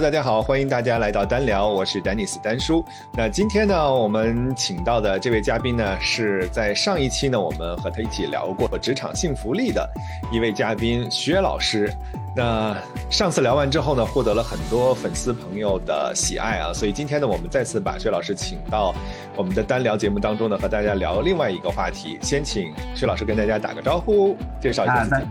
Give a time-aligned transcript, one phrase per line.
[0.00, 2.82] 大家好，欢迎大家来到单聊，我是丹尼斯丹叔。
[3.12, 9.86] 那今天呢，我们请到的这位嘉宾呢，是在上一期呢，我们和他一起聊过职场幸福力的
[10.32, 11.92] 一位嘉宾薛老师。
[12.34, 12.74] 那
[13.10, 18.94] 上次聊完之后呢，获得了很多粉丝朋友的喜爱啊，所以今天呢，我们再次把薛老师请到
[19.36, 22.18] 我们的单聊节目当中呢，和大家聊另外一个话题。
[22.22, 25.22] 先请薛老师跟大家打个招呼，介绍一下自己。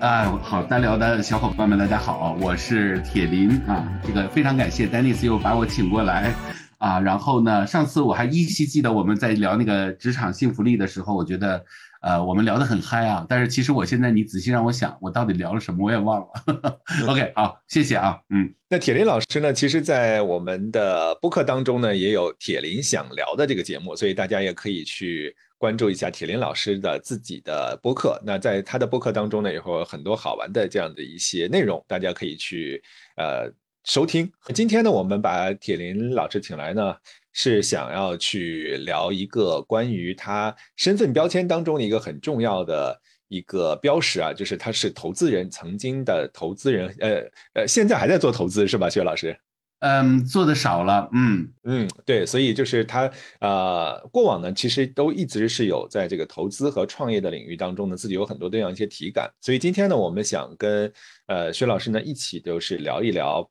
[0.00, 4.00] 啊好，单聊的小伙伴们，大家好，我是铁林啊。
[4.06, 6.32] 这个非常感谢丹尼斯又把我请过来
[6.78, 7.00] 啊。
[7.00, 11.64] 然后呢，上次我还依稀记得我们在聊那个职场幸福力的时候，我觉得
[12.00, 13.26] 呃我们聊得很嗨啊。
[13.28, 16.26] 但是其实我现在你仔细让我想，我到底聊了什么我也忘了。
[17.08, 18.16] OK，好，谢谢啊。
[18.30, 25.34] 嗯，那铁林老师呢，其实，在我们的播客当中呢，也有铁林想聊的这个节目，所以大家也可以去。
[25.58, 32.80] 关注一下铁林老师的自己的播客，那在他的播客当中呢，也会有很多好玩的这样的一些内容，大家可以去
[33.16, 33.52] 呃
[33.84, 34.30] 收听。
[34.54, 36.96] 今天呢，我们把铁林老师请来呢，
[37.32, 47.22] 是想要去聊一个关于他身份标签当中的一个很重要的一个标识啊，就是他是投资人，曾经的投资人，呃
[47.54, 49.36] 呃，现在还在做投资是吧，薛老师？
[49.80, 60.92] 嗯，做的少了，嗯嗯，对，所以就是他呃，过往呢，其实都一直是有在这个投资和创业的领域当中呢，自己有很多这样一些体感，所以今天呢，我们想跟
[61.26, 63.48] 呃薛老师呢一起就是聊一聊。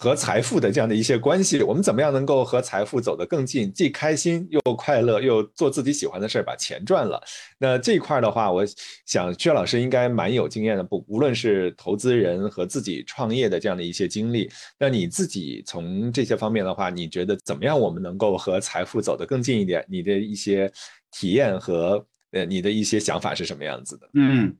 [0.00, 3.72] 和财富的这样的一些关系，我们怎么样能够和财富走得更近？
[3.72, 7.20] 既开心又快乐，又做自己喜欢的事儿，把钱赚了。
[7.58, 8.64] 那这一块的话，我
[9.06, 14.48] 想薛老师应该蛮有经验的，不无论是投资人和自己创业的这样的一些经历。
[14.78, 17.78] 那你自己从这些方面的话，你觉得怎么样？
[17.78, 19.84] 我们能够和财富走得更近一点？
[19.88, 20.70] 你的一些
[21.10, 24.08] 体验和呃，你的一些想法是什么样子的？
[24.14, 24.56] 嗯。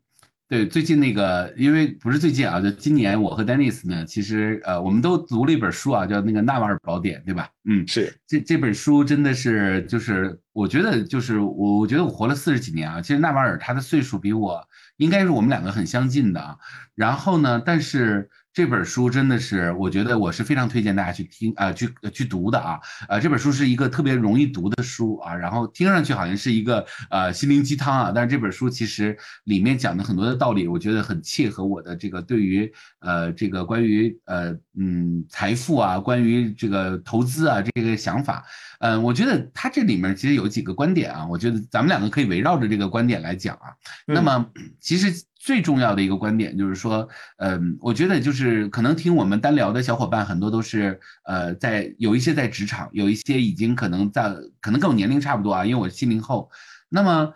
[0.49, 7.51] 对，最近那个，因为不是最近啊，就今年我和 Dennis 呢，其实呃，我们都读了一本书啊，叫那个《纳瓦尔宝典》，对吧？
[7.69, 16.57] 嗯，是这这本书真的是，就是我觉得就是我我觉得我活了四十几年啊，其实纳瓦尔他的岁数比我应该是我们两个很相近的啊，
[16.95, 18.31] 然后呢，但是。
[18.59, 22.81] 这本书真的是，我觉得我是非常推荐大家去听啊，去去读的啊。
[23.09, 32.69] 呃，这本书是一个特别容易读的书啊，然后听上去好像是一个呃心灵鸡汤啊，但是这本书其实里面讲的很多的道理，我觉得很切合我的这个对于
[32.99, 38.45] 呃这个关于呃嗯财富啊，关于这个投资啊这个想法。
[38.81, 43.71] 嗯，我觉得它这里面其实有几个观点啊，我觉得咱们两个可以围绕着这个观点来讲啊。
[44.05, 44.45] 那么
[44.81, 45.15] 其实。
[45.39, 56.51] 最重要的一个观点就是说，嗯，我觉得就是可能听我们单聊的小伙伴很多都是，呃，在有一些在职场，有一些已经可能在，可能跟我年龄差不多啊，因为我是七零后。
[56.89, 57.33] 那么，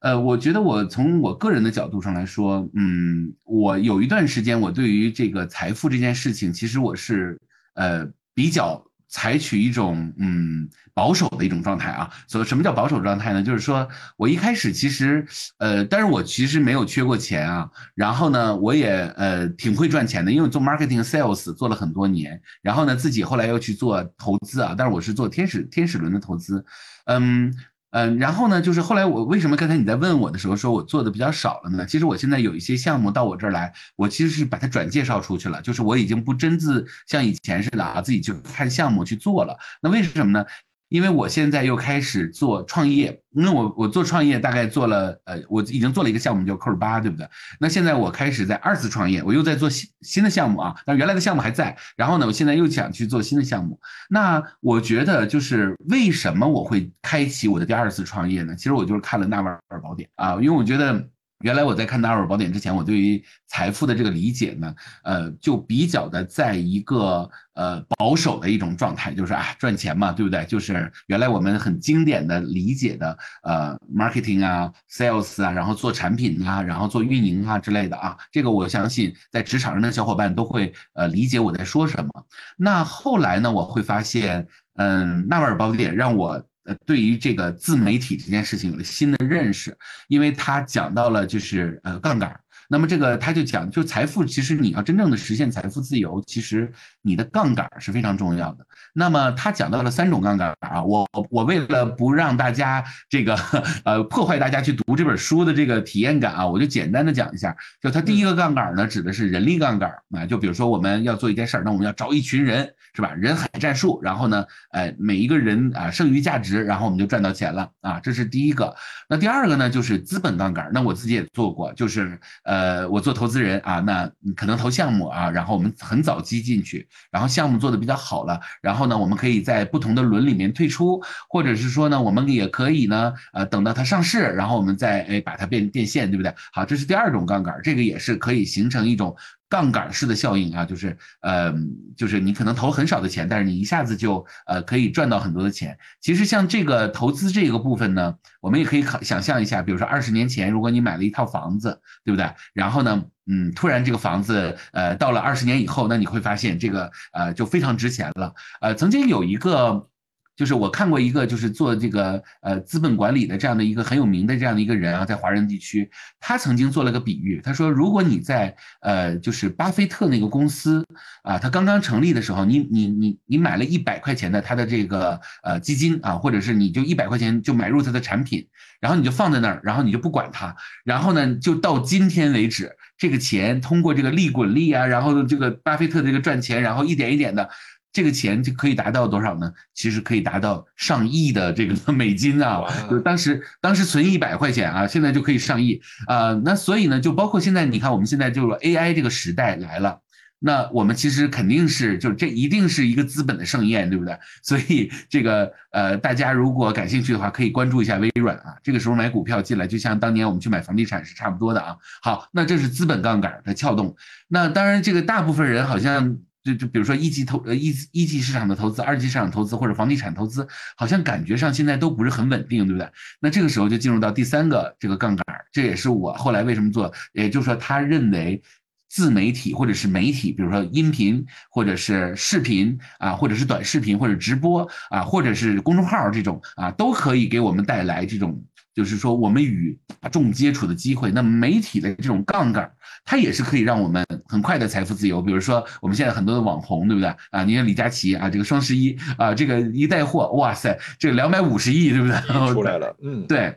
[0.00, 7.38] 呃，我觉得我从我个人的角度上来说，嗯，我有一段时间我对于这个财富这件事情，其实我是
[7.74, 8.84] 呃比较。
[9.14, 13.40] 采取一种嗯保守的一种状态啊，所以什么叫保守状态呢？
[13.40, 15.24] 就是说我一开始其实
[15.58, 26.64] 呃，但是我其实没有缺过钱啊，然后呢，我也呃挺会赚钱的，因为做 marketing sales 做了很多年，然后呢，自己后来又去做投资啊，但是我是做天使天使轮的投资，
[27.06, 27.54] 嗯。
[27.96, 31.86] 嗯，然后呢，就是后来我为什么刚才你在问我的时候说我做的比较少了呢？
[31.86, 39.56] 其实我现在有一些项目到我这儿来，我其实是把它转介绍出去了，就是我已经不真自像以前似的啊，自己去看项目去做了。
[39.80, 40.44] 那为什么呢？
[40.88, 47.28] 因为我现在又开始做创业，因为我我做创业大概做了，呃，我已经做了一个项目叫扣八，对不对？
[47.58, 51.76] 那现在我开始在二次创业，我又在做新新的项目啊，但原来的项目还在。
[51.96, 53.80] 然后呢，我现在又想去做新的项目。
[54.08, 58.54] 那我觉得就是为什么我会开启我的第二次创业呢？
[58.54, 61.08] 其实我就是看了《纳瓦尔宝典》啊，因为我觉得。
[61.44, 70.42] 原来我在看《纳尔宝典》之前，我对于财富的这个理解呢，呃，就比较的在一个呃保守的一种状态，就是啊赚钱嘛，对不对？
[70.46, 82.10] 就是原来我们很经典的理解的呃 marketing 啊，sales 啊，然后做产品啊，然后做运营啊之类的啊，这个我相信在职场上的小伙伴都会呃理解我在说什么。
[82.56, 86.42] 那后来呢，我会发现，嗯，《纳瓦尔宝典》让我。
[86.64, 89.76] 呃，对于这个自媒体这件事情有了新的认识，
[90.08, 92.38] 因为他讲到了就是呃杠杆。
[92.68, 96.72] 那么这个他就讲，就财富其实你要真正的实现财富自由，其实
[97.02, 98.66] 你的杠杆是非常重要的。
[98.92, 103.36] 那么他讲到了三种杠杆啊，我我为了不让大家这个
[103.84, 107.54] 呃破坏大家去读这本书的这个体验感啊，我就简单的讲一下。
[107.80, 112.74] 就他第一个杠杆呢，指的是人力杠杆啊，就比如说我们要做一件事儿，那我们要招一群人。
[112.96, 113.12] 是吧？
[113.16, 118.72] 人海战术，然后呢，哎，每一个人啊，剩余价值，然后我们就赚到钱了啊，这是第一个。
[119.08, 120.70] 那第二个呢，就是资本杠杆。
[120.72, 136.34] 那我自己也做过，就是呃呃，我做投资人啊，那可能投项目啊，然后我们很早积进去，然后项目做的比较好了，然后呢，我们可以在不同的轮里面退出，或者是说呢，我们也可以呢，呃，等到它上市，然后我们再哎把它变变现，对不对？
[136.54, 139.14] 好，这是第二种杠杆，这个也是可以形成一种。
[139.54, 141.54] 杠杆式的效应啊，就是呃，
[141.96, 145.78] 就是你可能投很少的钱，但是你一下子就呃可以赚到很多的钱。
[146.00, 152.28] 其实像这个投资这个部分呢，我们也可以考想象一下，比如说二十年前，如果你买了一套房子，对不对？
[152.52, 158.34] 然后呢，嗯，突然这个房子呃到了二十年以后，那你会发现这个呃就非常值钱了。
[158.60, 159.88] 呃，曾经有一个。
[160.36, 165.88] 就是我看过一个，就是做这个呃资本管理的这样的一个很有名的这样的一个人啊，在华人地区，
[166.18, 170.84] 他曾经做了个比喻，他说，如果你在呃就是巴菲特那个公司
[171.22, 178.46] 啊，他刚刚成立的时候，你你你你买了一百块钱的他的这个呃基金啊，或者是你就一百块钱就买入他的产品，
[178.80, 187.48] 然后你就放在那儿，然后你就不管它，然后呢，就到今天为止，这个钱通过这个利滚利啊，然后这个巴菲特这个赚钱，然后一点一点的。
[187.94, 189.52] 这个钱就可以达到多少呢？
[189.72, 192.64] 其实可以达到上亿的这个美金啊！
[192.90, 196.34] 就当时当时存一百块钱啊，现在就可以上亿啊！
[196.44, 200.00] 那所以呢，就包括现在，你看我们现在就是 AI 这个时代来了，
[200.40, 204.18] 那我们其实肯定是就这一定是一个资本的盛宴，对不对？
[204.42, 208.56] 所以这个呃，大家如果感兴趣的话，可以关注一下微软啊。
[208.60, 211.76] 这个时候买股票进来，就像当年我们去买房地产是差不多的啊。
[212.02, 213.94] 好，那这是资本杠杆的撬动。
[214.26, 216.18] 那当然，这个大部分人好像。
[216.44, 220.46] 就就比如说一级投呃一一级市场的投资，二级市场投资或者房地产投资，
[220.76, 222.88] 好像感觉上现在都不是很稳定，对不对？
[223.18, 228.42] 那这个时候就进入到第三个这个杠杆，这也是我后来为什么做，也就是说他认为
[228.90, 238.44] 自媒体或者是媒体，比如说音频或者是视频啊，或者是短视频或者直播啊，或者是公众号这种啊，都可以给我们带来这种。
[238.74, 242.70] 就是说，我们与大众接触的机会，那媒体的这种杠杆，
[243.04, 245.22] 它也是可以让我们很快的财富自由。
[245.22, 247.44] 比如说，我们现在很多的网红，对不对啊？
[247.44, 252.52] 你看李佳琦啊，这个双十一啊，这个一带货，哇塞，这个两百五十亿，对不对？
[252.52, 253.56] 出来了， 嗯，对。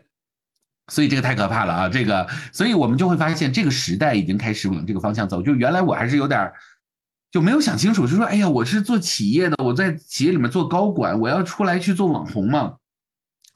[0.89, 1.89] 所以这个太可怕了啊！
[1.89, 5.41] 这个，所以我们就会发现，这个时代已经开始往这个方向走。
[5.41, 6.49] 就原来我还是有点
[7.29, 12.75] 就没有想清楚，就说，哎呀，我是做企业的，我在企业里面做高管，我要出来去做网红嘛。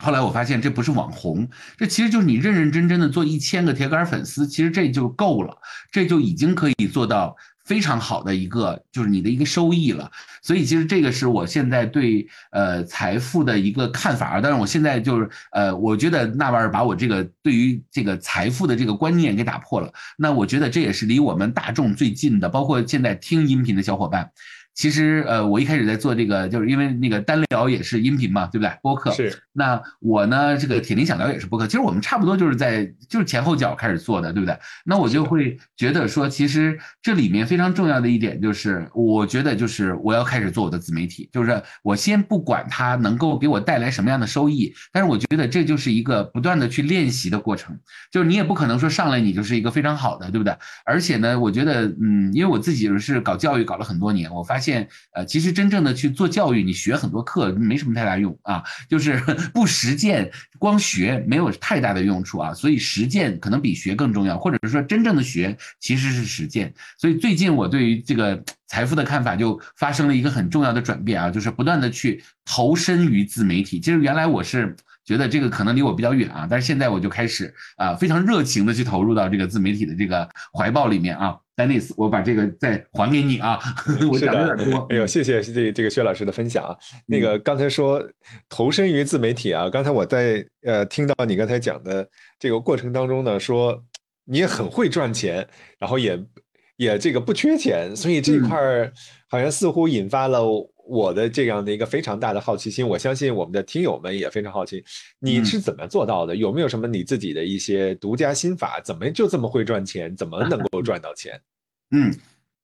[0.01, 5.55] 后来我发现这不是网红，这其实就是你认认真真的做一千个铁杆粉丝，其实这就够了，
[5.91, 10.09] 这就已经可以做到非常好的一个，就是你的一个收益了。
[10.41, 14.41] 所以其实这个是我现在对呃财富的一个看法。
[14.41, 19.93] 但是我现在就是呃，我觉得纳瓦尔把我这个对于这个财富的这个观念给打破了。
[20.17, 24.31] 那我觉得这也是离我们大众最近的，包括现在听音频的小伙伴。
[24.73, 28.71] 其实，呃，我一开始在做这个，就是因为那个单聊也是音频嘛，对不对？
[28.81, 29.37] 播客是。
[29.53, 31.67] 那我呢，这个铁林想聊也是播客。
[31.67, 34.57] 其实我们差不多就是在就是前后脚开始做的，对不对？
[34.85, 47.77] 那我就会觉得说，其实这里面非常重要的一点就是，我觉得就是我要开始做我的自媒体，就是我先不管它能够给我带来什么样的收益，但是我觉得这就是一个不断的去练习的过程。
[48.09, 50.55] 就是你也不可能说上来你就是一个非常好的，对不对？
[50.85, 54.70] 而且呢，我觉得，嗯，因为我自己是搞教育搞了很多年，我发现，
[55.13, 59.21] 呃，其实真正的去做教育，你学很多课没什么太大用啊，就是。
[59.53, 66.73] 不实践，光学没有太大的用处啊，所以实践可能比学更重要，或者是说真正的学其实是实践。
[66.97, 73.79] 所以最近我对于这个财富的看法就发生了一个很重要的转变啊，就是不断的去投身于自媒体。
[73.79, 81.37] 其实原来我是觉得这个可能离我比较远啊，但是现在我就开始啊非常热情的去投入到这个自媒体的这个怀抱里面啊。
[81.67, 83.59] Dennis，我把这个再还给你啊！
[84.11, 84.85] 我讲的有点多。
[84.89, 86.75] 哎呦，谢谢这这个薛老师的分享啊。
[87.05, 88.03] 那个刚才说
[88.49, 92.07] 投身于自媒体啊，刚才我在呃听到你刚才讲的
[92.39, 93.81] 这个过程当中呢，说
[94.25, 96.19] 你也很会赚钱，然后也
[96.77, 98.91] 也这个不缺钱，所以这块儿
[99.29, 100.41] 好像似乎引发了。
[100.83, 104.83] 我的这样的一个非常大的好奇心，我相信我们的听友们也非常好奇，
[105.19, 106.35] 你是怎么做到的？
[106.35, 108.81] 有没有什么你自己的一些独家心法？
[108.83, 110.13] 怎么就这么会赚钱？
[110.17, 111.39] 怎么能够 赚到钱？
[111.91, 112.13] 嗯。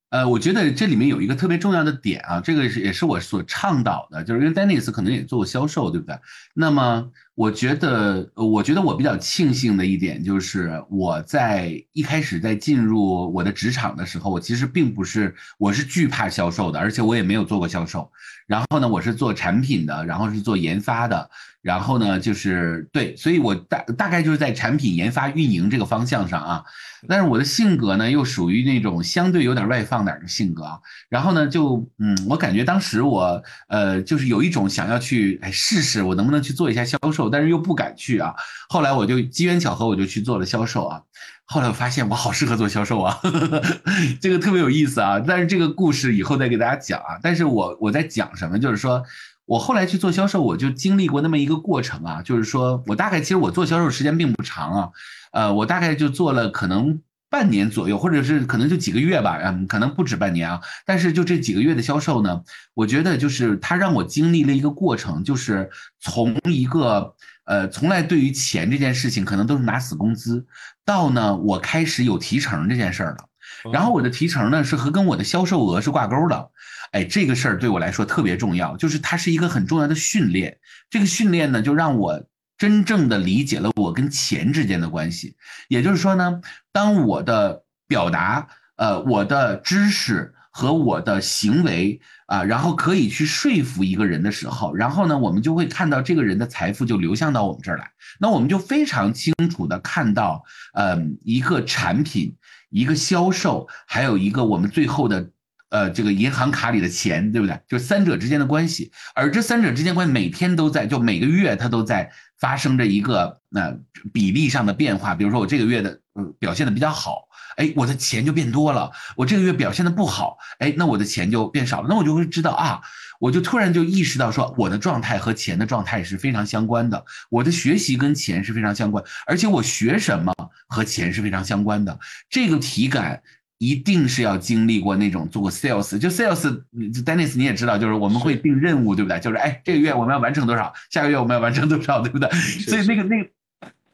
[0.09, 6.17] 呃，我觉得这里面有一个特别重要的点啊，这个是也是我所倡导的，就是因为 Dennis 可能也做过销售，对不对？
[6.53, 18.11] 那么我觉得，我觉得我比较庆幸的一点就是，我在一开始在进入我的职场的时候，我其实并不是，我是惧怕销售的，而且我也没有做过销售。
[18.47, 21.29] 然后呢，我是做产品的，然后是做研发的，
[21.61, 26.63] 然后呢，就是对，所以我大大概就是在产品研发运营这个方向上啊。
[27.07, 30.79] 但是我的性格呢，又属于那种相对有点外放点的性格啊。
[31.09, 37.26] 然后呢，就嗯，我感觉当时我呃，就是有一种想要去哎试试我能不能去做一下销售。
[37.29, 38.33] 但是又不敢去啊。
[38.69, 41.01] 后来我就机缘巧合，我就去做了销售啊。
[41.45, 43.19] 后来我发现我好适合做销售啊，
[44.21, 45.19] 这个特别有意思啊。
[45.19, 47.17] 但是这个故事以后再给大家讲啊。
[47.23, 49.03] 但是我我在讲什么，就是说
[49.45, 54.89] 我后来去做销售，我就经历过那么一个过程啊，就是说我大概其实我做销售时间并不长啊，
[55.31, 56.99] 呃，我大概就做了可能。
[57.29, 60.61] 半年左右，或者是可能就几个月吧，嗯，可能不止半年啊。
[60.85, 62.41] 但是就这几个月的销售呢，
[62.73, 65.69] 我觉得就是它让我经历了一个过程，就是
[65.99, 67.13] 从一个
[67.45, 70.45] 呃从来对于钱这件事情可能都是拿死工资，
[70.85, 73.27] 到呢我开始有提成这件事儿了。
[73.73, 76.49] 然后我的提成呢是和跟我的销售额是挂钩的，
[76.91, 80.59] 哎，这个事儿对我来说特别重要，就是它是一个很重要的训练。
[80.89, 82.23] 这个训练呢就让我。
[82.57, 85.35] 真正的理解了我跟钱之间的关系，
[85.67, 88.47] 也就是说呢，当我的表达，
[88.77, 102.35] 呃，我的知识和我的行为啊，然后可以去说服一个人的时候，然后呢，我们就会看到这个人的财富就流向到我们这儿来，那我们就非常清楚的看到，嗯，一个产品，
[102.69, 105.29] 一个销售，还有一个我们最后的。
[105.69, 107.59] 呃，这个银行卡里的钱，对不对？
[107.67, 112.09] 就三者之间的关系，而这三者之间关系每天都在，就每个月它都在
[112.39, 113.77] 发生着一个那
[114.13, 115.13] 比例上的变化。
[115.13, 121.87] 比如说我这个月的呃表现的比较好，哎，我的钱就变多了；我这个月表现的不好，哎，那我的钱就变少了。
[121.89, 122.79] 那我就会知道啊，
[123.19, 130.33] 我就突然就意识到说，我的状态和钱的状态是非常相关的，我的学习跟钱是非常相关，而且我学什么
[130.67, 131.99] 和钱是非常相关的。
[132.29, 133.21] 这个体感。
[133.59, 139.19] 一定是要经历过那种做过 sales，就 sales，Dennis 你也知道，就是我们会定任务，对不对？
[139.19, 142.29] 就是哎，这个月我们要完成多少，下个月我们要完成多少，对不对？
[142.31, 143.29] 所以那个那个，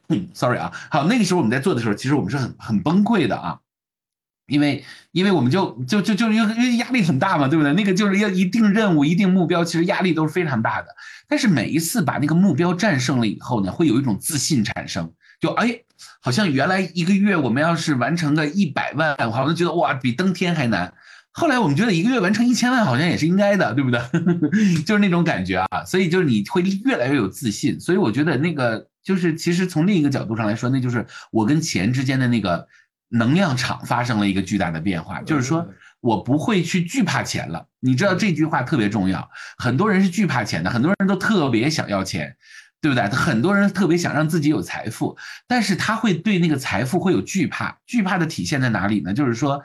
[0.08, 3.58] 嗯，sorry 啊，好，那个时候我们在做的时候，其实我们是很很崩溃的啊，
[4.48, 7.72] 因为因为我们就就就就因为因为压力很大嘛，对不对？
[7.72, 10.88] 那个就是要一定任务、一定目标，其实压力都是非常大的。
[11.26, 15.10] 但是每一次把那个目标战胜了以后呢，会有一种自信产生。
[15.44, 15.78] 就哎，
[16.22, 20.94] 好像原来一个月我们要是完成个一百万，好像觉得哇比登天还难。
[21.32, 24.00] 后来我们觉得一个月完成一千万好像也是应该的，对不对？
[24.86, 25.84] 就是那种感觉啊。
[25.84, 27.78] 所以就是你会越来越有自信。
[27.78, 32.66] 所以我觉得那个就是其实从另一个角度上来说，那就是我跟钱之间的那个
[33.10, 35.20] 能量场发生了一个巨大的变化。
[35.20, 35.68] 就是说
[36.00, 37.66] 我不会去惧怕钱了。
[37.80, 39.28] 你知道这句话特别重要。
[39.58, 42.34] 很多人是惧怕钱的，很多人都特别想要钱。
[42.84, 43.08] 对不对？
[43.08, 45.16] 很多人特别想让自己有财富，
[45.48, 47.78] 但是他会对那个财富会有惧怕。
[47.86, 49.14] 惧怕的体现在哪里呢？
[49.14, 49.62] 就是说，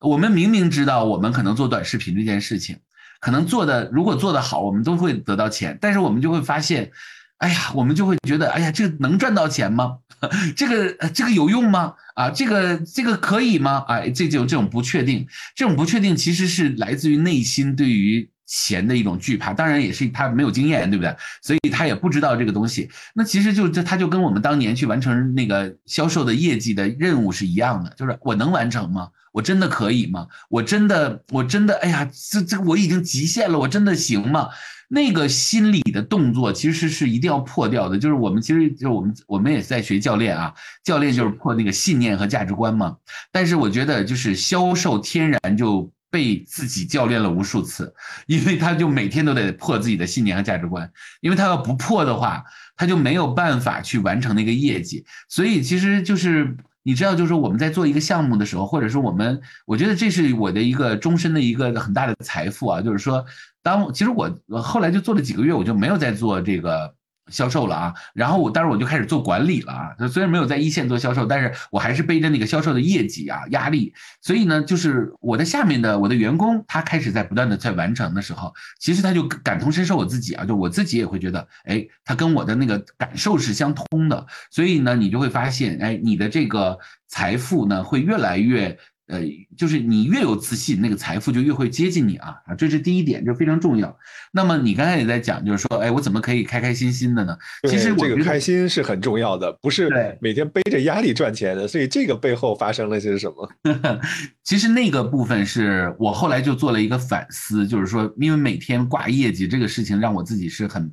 [0.00, 2.76] 我们明明知道我们可能做短视频这件事情，
[3.20, 6.90] 可能做的如果做得好，我们都会得到钱，但是我们就会发现，
[7.38, 9.96] 哎呀，我们就会觉得，哎呀，这个能赚到钱吗？
[10.54, 11.94] 这个这个有用吗？
[12.16, 13.82] 啊，这个这个可以吗？
[13.88, 18.28] 哎，这种这种不确定，这种不确定其实是来自于内心对于。
[18.48, 21.14] 钱的一种惧怕，当然也是他没有经验，对不对？
[21.42, 22.88] 所以他也不知道这个东西。
[23.14, 29.10] 那其实就这，他就跟我们当年去完成那个销售的业绩的任务是一样的，就是我能完成吗？
[29.32, 30.26] 我真的可以吗？
[30.48, 34.48] 我真的，我真的，哎呀，这这我已经极限了，我真的行吗？
[34.88, 37.98] 那个心理的动作其实是一定要破掉的。
[37.98, 42.96] 就是我们其实就我们我们也在学教练啊，教练就是破那个信念和价值观嘛。
[43.30, 45.92] 但是我觉得就是销售天然就。
[46.10, 47.94] 被自己教练了无数次，
[48.26, 52.44] 因为他就每天都得破自己的信念和价值观，因为他要不破的话，
[52.76, 55.04] 他就没有办法去完成那个业绩。
[55.28, 63.24] 所以其实就是你知道，就是我们在做一个项目的时候，或者说我们，我觉得这是我的一个终身的一个很大的财富啊，就是说，
[63.62, 64.30] 当其实我
[64.62, 66.97] 后来就做了几个月，我就没有再做这个。
[67.30, 70.08] 销售了啊，然后我，当时我就开始做管理了啊。
[70.08, 73.92] 虽然没有在一线做销售，但是我还是背着那个销售的业绩啊压力。
[74.20, 84.26] 所以呢，就是我的下面的我的员工，他开始在不断的在完成的时候，其实他就感同身受我自己啊，就我自己也会觉得，哎，他跟我的那个感受是相通的。
[84.50, 88.78] 所以呢，你就会发现，哎，你的这个财富呢会越来越。
[89.08, 89.20] 呃，
[89.56, 93.98] 就是你越有自信，那个财富就越会接近你啊啊，这是第一点，就非常重要。
[94.32, 97.36] 那么你刚才也在讲，就是说，哎，我怎么可以开开心心的呢？
[97.68, 99.88] 其实这个开心是很重要的，不是
[100.20, 101.66] 每天背着压力赚钱的。
[101.66, 103.48] 所以这个背后发生了些什么？
[104.44, 110.92] 其实那个部分是我后来就做了一个反思，就是说，因为每天挂业绩这个事情，让我自己是很。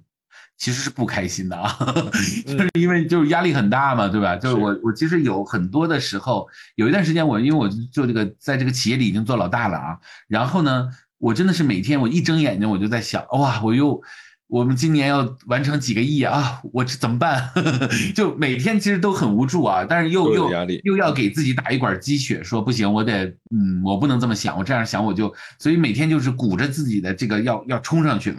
[0.57, 1.77] 其实是不开心的啊，
[2.47, 4.35] 就是因为就是压力很大嘛，对吧？
[4.37, 9.97] 就是我我其实有很多的时候，有一段时间我因为我做这个在这个企业里已经做老大了啊，
[10.27, 14.01] 然后呢，我真的是每天我一睁眼睛我就在想，哇，我又
[14.47, 17.51] 我们今年要完成几个亿啊，我这怎么办？
[18.15, 20.49] 就每天其实都很无助啊，但是又又
[20.83, 28.37] 又要给自己打一管鸡血，说不行，我得嗯，我不能这么想，我这样想我就，所以每天就是鼓着自己的这个要要冲上去了。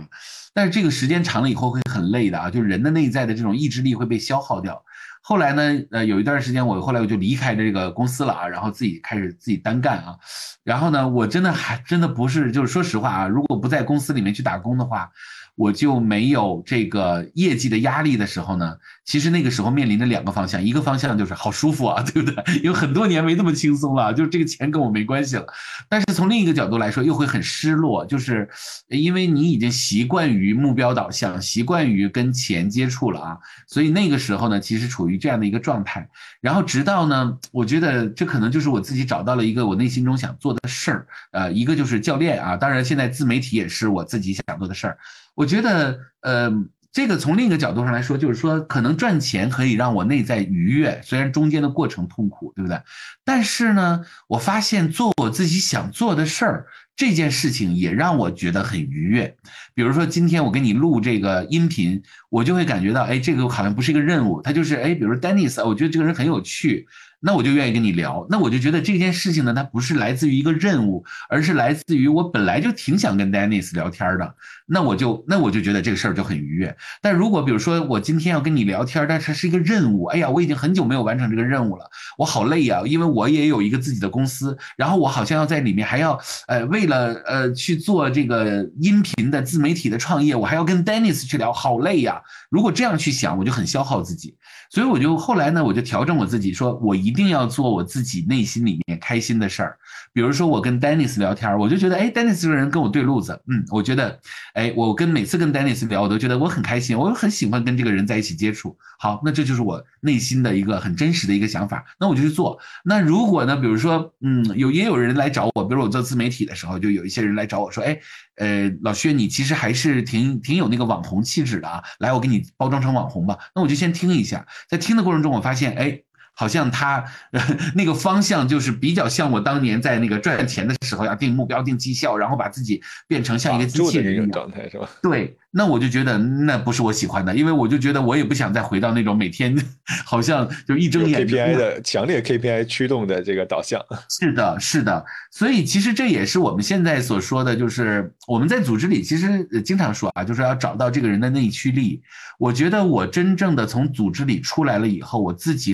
[0.57, 4.83] 但是这个时间长了以后会很累的啊，就是人的内在的这种意志力会被消耗掉。
[5.21, 10.17] 后来呢，呃，有一段时间我后来我就离开这个公司了啊，然后自己开始自己单干啊。
[10.65, 15.11] 然后呢，我真的还真的不是，就是说实话啊，如果不在公司里面去打工的话。
[15.57, 22.57] 我就没有这个业绩的压力的时候呢，其实那个时候面临着两个方向，一个方向就是好舒服啊，对不对？
[22.63, 25.47] 因为很多年没那么轻松了，就是这个钱跟我没关系了。
[25.89, 28.49] 但是从另一个角度来说，又会很失落，就是
[28.89, 36.07] 因为你已经习惯于目标导向，习惯于跟钱接触了啊，所以那个时候呢，其实处于这样的一个状态。
[36.43, 44.99] 然后直到呢，我觉得这可能就是我自己找到了一个我内心中想做的事儿，呃，一个就是教练啊，当然现在自媒体也是我自己想做的事儿。
[45.37, 46.51] 我觉得，呃，
[46.91, 52.81] 这个从另一个角度上来说，就是说，可能赚钱可以让我内在愉悦，虽然中间的过程痛苦，对不对？
[53.23, 56.67] 但是呢，我发现做我自己想做的事儿，
[56.97, 59.37] 这件事情也让我觉得很愉悦。
[59.75, 66.89] 比如说，今天我给你录这个音频，我就会感觉到，哎，这个好像不是一个任务，它就是，哎，比如说 Dennis，我觉得这个人很有趣。
[67.19, 74.35] 那我就愿意跟你聊，那我就觉得这件事情呢，它不是来自于一个任务，而是来自于我本来就挺想跟 Dennis 聊天的。
[74.67, 76.77] 那我就那我就觉得这个事儿就很愉悦。
[77.01, 92.23] 但如果比如说我今天要跟你聊天，但是是一个任务，哎呀，我已经很久没有完成这个任务了，我好累呀，因为我也有一个自己的公司，然后我好像要在里面还要呃为为了呃去做这个音频的自媒体的创业，我还要跟 Dennis 去聊，好累呀。
[92.49, 94.37] 如果这样去想，我就很消耗自己。
[94.71, 99.79] 所以我就后来呢，我就调整我自己，说我一定要做我自己内心里面开心的事儿。
[100.13, 104.19] 比如说我跟 Dennis 聊天，我就觉得，哎，Dennis 这个人跟我对路子，嗯，我觉得，
[104.55, 108.77] 哎，我跟每次跟 Dennis 聊，我都觉得我很开心，我很喜欢跟这个人在一起接触。
[108.99, 112.59] 好，那这就是我内心的一个很真实的一个想法，那我就去做。
[112.83, 117.99] 那如果呢，比如说，嗯，有也有人来找我，比如我做自媒体的时候，就有一些人来找我说，哎，
[118.37, 123.39] 呃，老薛，你其实还是挺挺有那个网红气质的啊，来，我给你包装成网红吧。
[123.55, 124.47] 那我就先听一下。
[124.69, 126.01] 在听的过程中，我发现，哎，
[126.37, 127.03] 好像他
[127.75, 134.89] 那个方向就是比较像我当年在那个赚钱的时候要定目标、定绩效，然后把自己变成像一个机器人一样状态，是吧？
[135.03, 135.37] 对。
[135.59, 139.57] 那我就觉得那不是我喜欢的，因为我就觉得我也不想再回到那种每天
[140.05, 143.81] 好像就一睁眼 KPI 的强烈 KPI 驱动的这个导向。
[144.11, 145.03] 是的，是的。
[145.31, 152.03] 所以其实这也是我们现在所说的，就是我们在组织里其实经常说啊，就是要找到这个人的内驱力。
[152.39, 155.73] 我觉得我真正的从组织里出来了以后，我自己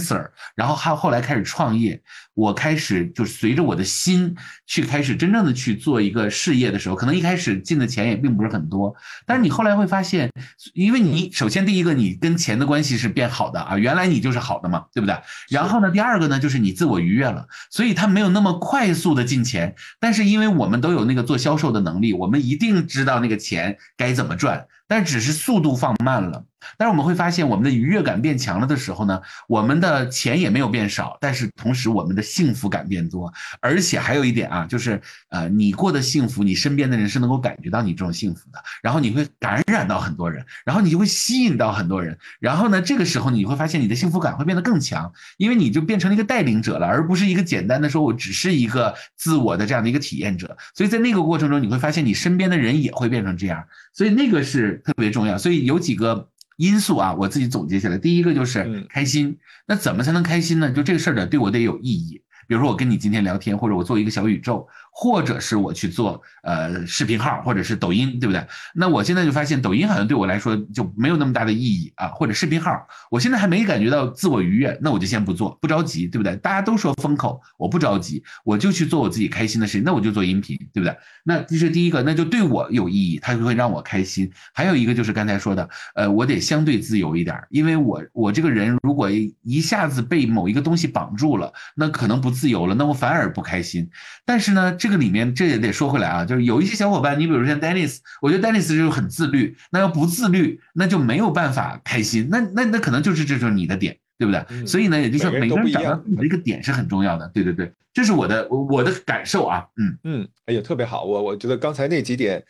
[0.00, 2.00] freelancer，然后还后来开始创业，
[2.34, 4.34] 我开始就随着我的心
[4.66, 8.94] 去开始真正的去做一个事业的时候，可能一开始进的钱也并不是很多。
[9.26, 10.30] 但是你后来会发现，
[10.74, 15.16] 因为你首先第一个，你跟钱的关系是变好的啊，原来你就是好的嘛，对不对？
[15.48, 19.74] 然后呢，第二个呢，就是你自我愉悦了，所以它没有那么快速的进钱。
[19.98, 24.66] 但是因为我们都有那个做销售的能力，我们一定知道那个钱该怎么赚。
[24.90, 26.44] 但只是速度放慢了，
[26.76, 54.82] 但是我们会发现，我们的愉悦感变强了的时候呢，我们的钱也没有变少，但是同时我们的幸福感变多，而且还有一点啊，就是呃，你过的幸福，你身边的人是能够感觉到你这种幸福的，然后你会感染到很多人，然后你就会吸引到很多人，然后呢，这个时候你会发现你的幸福感会变得更强，因为你就变成了一个带领者了，而不是一个简单的说我只是一个自我的这样的一个体验者，所以在那个过程中，你会发现你身边的人也会变成这样，所以那个是。
[54.84, 59.38] 特别重要，所以有几个因素啊，我自己总结下来，第一个就是开心。
[59.66, 60.70] 那怎么才能开心呢？
[60.72, 62.22] 就这个事儿呢，对我得有意义。
[62.48, 64.66] 比如说我跟你今天聊天，或者我做一个小宇宙。
[64.90, 68.44] 或者是我去做呃视频号，或者是抖音，对不对？
[68.74, 76.36] 那我现在就发现抖音好像对我来说就没有那么大的意义啊，或者视频号，我现在还没感觉到自我愉悦，那我就先不做，不着急，对不对？
[76.36, 80.94] 大家都说风口，我不着急，我就去做我自己开心的事情，那我就做音频，对不对？
[81.24, 84.30] 那这是第一个，那就对我有意义，它就会让我开心。
[84.52, 93.88] 还有一个就是刚才说的，呃，我得相对自由一点，因为我我这个人如果一下子被某一个东西绑住了，那可能不自由了，那我反而不开心。
[94.26, 94.76] 但是呢。
[94.80, 104.66] 这个里面这也得说回来啊，就是有一些小伙伴，你比如说像 Dennis，我觉得 Dennis 就是很自律，那要不自律，那就没有办法开心，那那那可能就是这就是你的点，对不对？
[104.66, 112.42] 所以呢，也就是说每个人找到自己的一个点是很重要的，对对对，这是我的我的感受啊，嗯嗯，哎呀，特别好，我我觉得刚才那几点。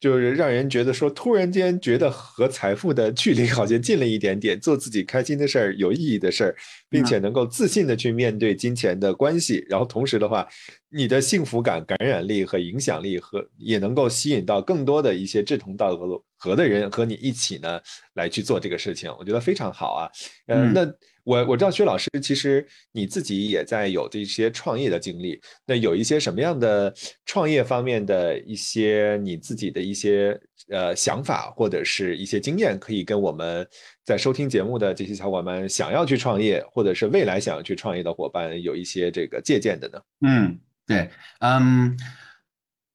[0.00, 6.56] 就是让人觉得说，突然间觉得和财富的距离好像近了一点点，做自己开心的事儿、有意义的事儿，
[6.90, 10.46] 并且能够自信的去面对金钱的关系，然后同时的话，
[10.90, 17.80] 你的幸福感、感染力和影响力和也能够吸引到更多的一些志同道合合的人和你一起呢
[18.14, 20.10] 来去做这个事情，我觉得非常好啊。
[20.48, 20.84] 嗯，那
[21.24, 33.66] 我我知道薛老师其实你自己也在有这些创业的经历，那有一些什么样的创业方面的一些你自己的一些呃想法或者是一些经验，可以跟我们
[34.04, 40.00] 在收听节目的这些小伙伴想要去创业或者是未来想要去创业的伙伴有一些这个借鉴的呢？
[40.26, 41.08] 嗯，对，
[41.40, 41.96] 嗯，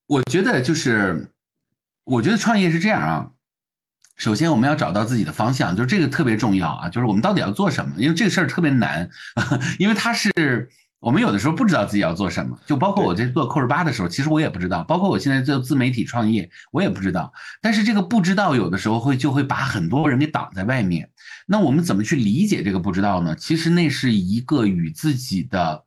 [0.06, 1.28] 我觉得就是，
[2.04, 3.32] 我觉得创业是这样啊。
[4.20, 6.90] 首先，我们要找到自己的方向，就是这个特别重要啊！
[6.90, 7.92] 就是我们到底要做什么？
[7.98, 9.10] 因为这个事儿特别难，
[9.80, 12.60] 因为它是我们有的时候不知道自己要做什么。
[12.66, 14.84] 就包括我在做扣十八的时候，其实我也不知道。
[14.84, 17.32] 包括我现在做自媒体创业，我也不知道。
[17.62, 21.10] 但是这个不知道有的时候会就会把很多人给挡在外面。
[21.48, 23.34] 那我们怎么去理解这个不知道呢？
[23.36, 25.86] 其实那是一个与自己的，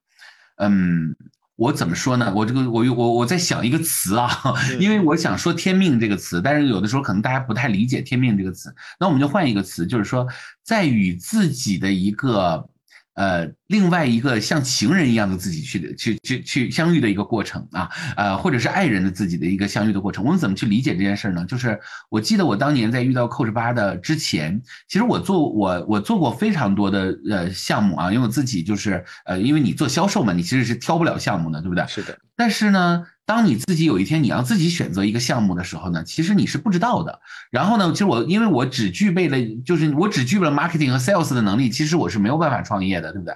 [0.57, 1.15] 嗯。
[1.57, 2.33] 我怎么说呢？
[2.35, 4.31] 我这个我我我在想一个词啊，
[4.81, 10.27] 因为我想说“天命”这个词，但是有的时候可能大家不太理解“天命”这个词，那我们就换一个词，就是说
[10.65, 12.69] 在与自己的一个。
[13.15, 21.45] 呃，另外一个像情人一样的自己去的去去去相遇的一个过程啊，呃，或者是爱人的自己的一个相遇的过程，我们怎么去理解这件事呢？
[21.45, 31.85] 就是我记得我当年在遇到 Coach 八的之前，其实我做我我做过非常多的呃项目啊，因为我自己就是呃，因为你做销售嘛，你其实是挑不了项目的，对不对？
[31.87, 32.19] 是的。
[32.37, 33.05] 但是呢。
[33.33, 37.19] 当你自己有一天你要自己选择一个项目的时候呢，其实你是不知道的。
[37.51, 43.35] 然后呢，其实我因为我只具备了，就是我只具备了 marketing 和 sales 的能力，其实我是没有办法创业的，对不对？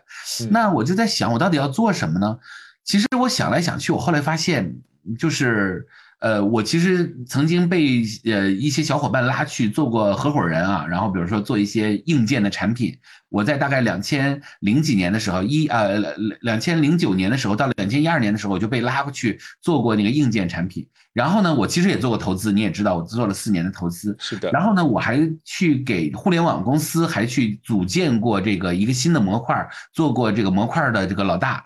[0.51, 2.39] 那我就在想，我到底要做什么呢？
[2.85, 4.77] 其实我想来想去，我后来发现，
[5.19, 5.87] 就是
[6.21, 12.97] 呃，我其实曾经被呃一些小伙伴拉去做过合伙人啊，然后比如说做一些硬件的产品。
[13.29, 16.01] 我在大概两千零几年的时候，一呃
[16.41, 20.89] 两千零九年的时候，到两千一二年的时候，我就被拉过去做过那个硬件产品。
[21.17, 24.15] 然后呢，我其实也做过投资，你也知道，我做了四年的投资。
[24.19, 24.51] 是的。
[24.51, 31.65] 然后呢，我还去给互联网公司还去组建过这个一个新的模块，做过这个模块的这个老大。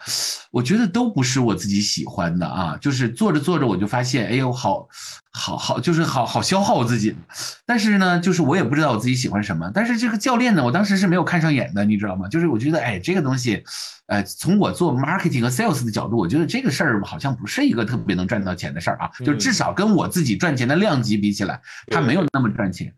[0.52, 4.86] 我觉得都不是我自己喜欢的啊，就是做着做着我就发现，哎呦，好，
[5.32, 7.16] 好好，就是好好消耗我自己。
[7.64, 9.70] 但是呢，就是我也不知道我自己喜欢什么。
[9.72, 12.28] 但是这个教练呢，我当时是没有看上眼的，你知道吗？
[12.28, 13.64] 就是我觉得，哎，这个东西。
[14.06, 22.92] 呃，从我做 marketing 和 sales 的角度，我觉得这个事儿好像不是一个特别能赚到钱的事儿啊，就至少跟我自己赚钱的量级比起来，它没有那么赚钱。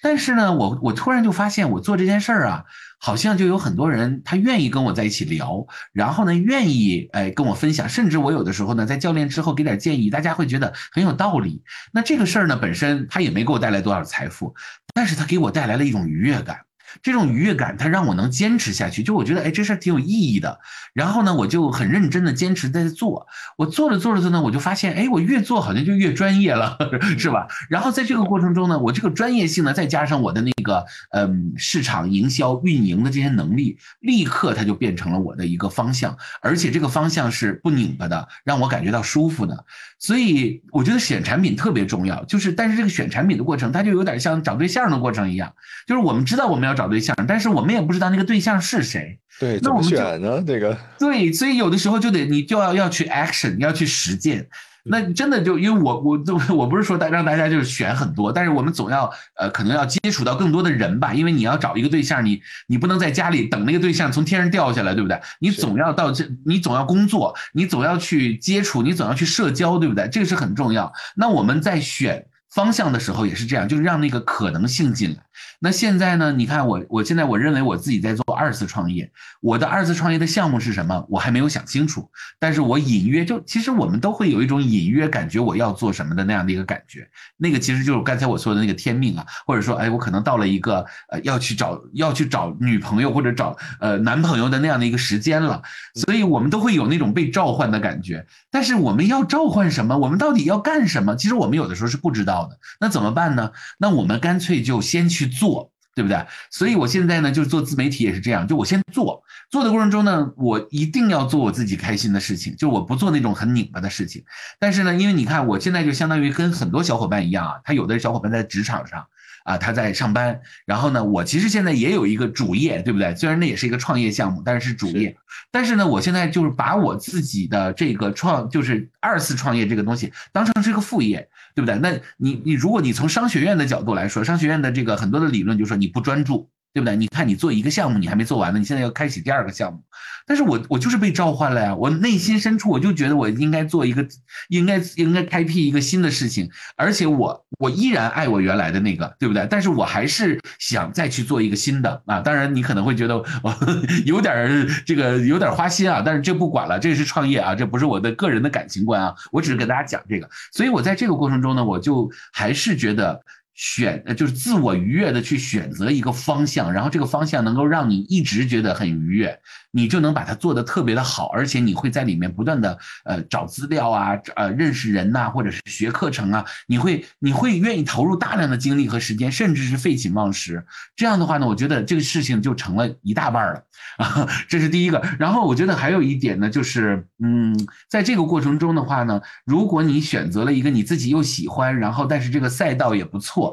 [0.00, 2.64] 但是呢，我我突然就发现，我做这件事儿啊，
[3.00, 11.62] 好像就有很多人他愿意跟我在一起聊，然后呢，愿意哎跟我分享，甚至我有的时候呢，在教练之后给点建议，大家会觉得很有道理。
[11.92, 14.54] 那这个事儿呢，本身他也没给我带来多少财富，
[14.94, 16.58] 但是他给我带来了一种愉悦感。
[17.02, 19.02] 这种愉悦感，它让我能坚持下去。
[19.02, 20.58] 就我觉得，哎，这事儿挺有意义的。
[20.92, 23.26] 然后呢，我就很认真的坚持在做。
[23.56, 26.76] 我做着做着做呢，我就发现，哎，我越做好像就越专业了，
[27.18, 27.46] 是吧？
[27.68, 36.16] 然后在这个过程中呢，我这个专业性呢，再加上我的那个，嗯，市场营销运营的这些能力，立刻它就变成了我的一个方向。
[36.40, 39.64] 而且这个方向是不拧巴的，让我感觉到舒服的。
[39.98, 42.24] 所以我觉得选产品特别重要。
[42.24, 45.52] 就是，但是这个选产品的过程，它就有点像找对象的过程一样。
[45.86, 46.78] 就是我们知道我们要。
[46.78, 49.18] 找对象，但是我们也不知道那个对象是谁。
[49.40, 50.40] 对，那我们选呢？
[50.46, 54.46] 这个对，所以有的时候就得你就要要去 action，要去实践。
[54.88, 65.20] 那真的就因为我我都我不是说大让大家就是选很多，但是我们总要呃可能要接触到更多的人吧，因为你要找一个对象，你你不能在家里等那个对象从天上掉下来，对不对？
[65.38, 70.08] 你总要到这，你总要工作，你总要去接触，你总要去社交，对不对？
[70.08, 70.92] 这个是很重要。
[71.14, 72.26] 那我们在选。
[72.54, 75.18] 方向的时候也是这样，就是让那个可能性进来。
[75.60, 76.32] 那现在呢？
[76.32, 79.10] 你看我，我现在我认为我自己在做二次创业。
[79.40, 81.04] 我的二次创业的项目是什么？
[81.08, 82.08] 我还没有想清楚。
[82.38, 87.08] 但是我隐约就，其实我们都会有一种隐约感觉，我要做什么的那样的一个感觉。
[87.36, 95.60] 那个其实就是刚才我说的那个天命啊，或者说，哎，我可能到了一个呃要去找要去找女朋友或者找呃男朋友的那样的一个时间了。
[95.94, 98.24] 所以我们都会有那种被召唤的感觉。
[98.50, 99.98] 但是我们要召唤什么？
[99.98, 101.16] 我们到底要干什么？
[101.16, 102.58] 其实我们有的时候是不知道的。
[102.80, 103.52] 那怎么办呢？
[103.78, 106.26] 那我们干脆就先去做，对不对？
[106.50, 114.24] 所以我现在呢，就是做自媒体也是这样，就我先做，做的过程中呢，我一定要做我自己开心的事情，就我不做那种很拧巴的事情。
[114.58, 119.06] 但是呢，因为你看，我现在就相当于跟很多小伙伴一样啊，他有的小伙伴在职场上。
[119.48, 123.14] 啊，他在上班，然后呢，我其实现在也有一个主业，对不对？
[123.14, 125.16] 虽然那也是一个创业项目，但是是主业。
[125.50, 131.78] 但是呢，我现在就是把我自己的这个创，就是二次创业这个东西当成是个副业，对不对？
[131.78, 136.50] 那你你如果你从商学院的角度来说，商学院的这个很多的理论就说你不专注。
[136.72, 136.96] 对不对？
[136.96, 139.82] 你看你做一个项目，你还没做完呢，你现在要开启第二个项目，
[140.26, 144.06] 但是我我就是被召唤了呀，我内心深处我就觉得我应该做一个，
[144.48, 149.46] 应该应该开辟一个新的事情，而且我我依然爱我原来的那个，对不对？
[149.50, 152.20] 但是我还是想再去做一个新的啊。
[152.20, 153.56] 当然你可能会觉得我
[154.04, 160.28] 有点这个有点花心啊，但是这不管了，这是创业啊，这不是我的个人的感情观啊，我只是跟大家讲这个。
[160.52, 163.20] 所以我在这个过程中呢，我就还是觉得。
[163.58, 169.36] 选呃就是自我愉悦的去选择一个方向，然后这个方向能够让你一直觉得很愉悦，
[169.72, 180.64] 你就能把它做得特别的好，而且你会在里面不断的呃找资料啊，呃认识人呐，或者是学课程啊，你会你会愿意投入大量的精力和时间，甚至是废寝忘食。
[180.94, 183.64] 这样的话呢，我觉得这个事情就成了一大半了
[183.96, 185.04] 啊， 这是第一个。
[185.18, 193.47] 然后我觉得还有一点呢，就是嗯，在这个过程中的话呢，如果你选择了一个你自己又喜欢，然后但是这个赛道也不错。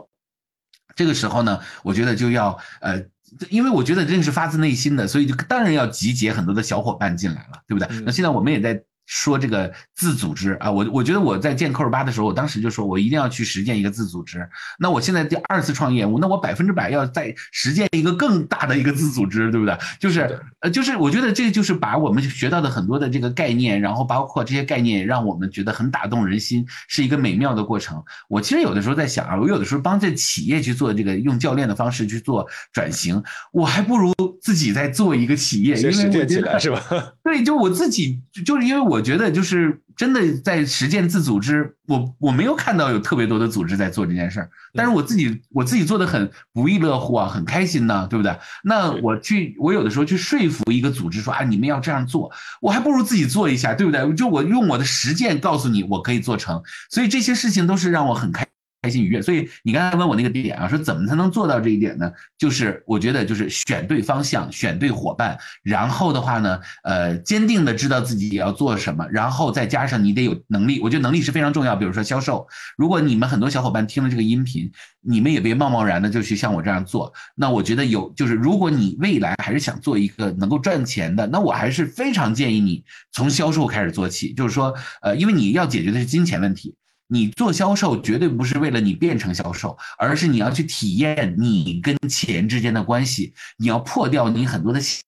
[0.96, 3.04] 这个时候呢，我觉得就要呃，
[3.50, 8.02] 因为我觉得这个是发自内心的，所以就当然要集结很多的小伙伴进来了，对不对？
[8.06, 8.82] 那现在我们也在。
[9.06, 14.48] 说这个自组织啊，我我觉得我在建扣二八的时候，我当时就说我一定要去实践一个自组织。
[14.80, 19.78] 那我现在第二次创业，我那我百分之百要再实践一个更大的一个自组织，对不对？
[20.00, 28.04] 就是呃，就是我觉得这就是把我们学到的很多的这个概念，然后包括这些概念让我们觉得很打动人心，是一个美妙的过程。
[28.28, 36.82] 我其实有的时候在想啊，我有的时候帮这企业去做这个用教练的方式去做转型，我还不如自己在做一个企业，因为实践起来是吧？
[37.26, 39.06] 对，就我自己就是因为我。
[39.06, 48.36] 觉得就是真的在实践自组织，我我没有看到有特别多的组织在做这件事儿，但是我自己我自己做的很不亦乐乎啊，很开心呐，对不对？
[48.64, 54.12] 那我去，我有的时候去说服一个组织说啊，你们要这样做，我还不如自己做一下，对不对？
[54.16, 58.44] 就我用我的实践告诉你，我可以做成，所以这些事情都是让我很开。
[58.86, 62.12] 开心愉悦，所以你刚才问我那个点啊，说怎么才能做到这一点呢？
[62.38, 71.76] 就是我觉得就是选对方向，选对伙伴，然后的话呢，呃，坚定的知道自己也要做什么，然后再加上你得有能力，我觉得能力是非常重要。
[71.76, 74.72] 比如说销售，如果你们很多小伙伴听了这个音频，
[75.02, 77.12] 你们也别贸贸然的就去像我这样做。
[77.34, 84.34] 那我觉得有就是，如果你未来还是想做一个能够赚钱的，那我还是非常建议你从销售开始做起。
[84.34, 86.76] 就是说，呃，因为你要解决的是金钱问题。
[87.08, 95.04] 你做销售绝对不是为了你变成销售，而是你要去体验你跟钱之间的关系，你要破掉你很多的信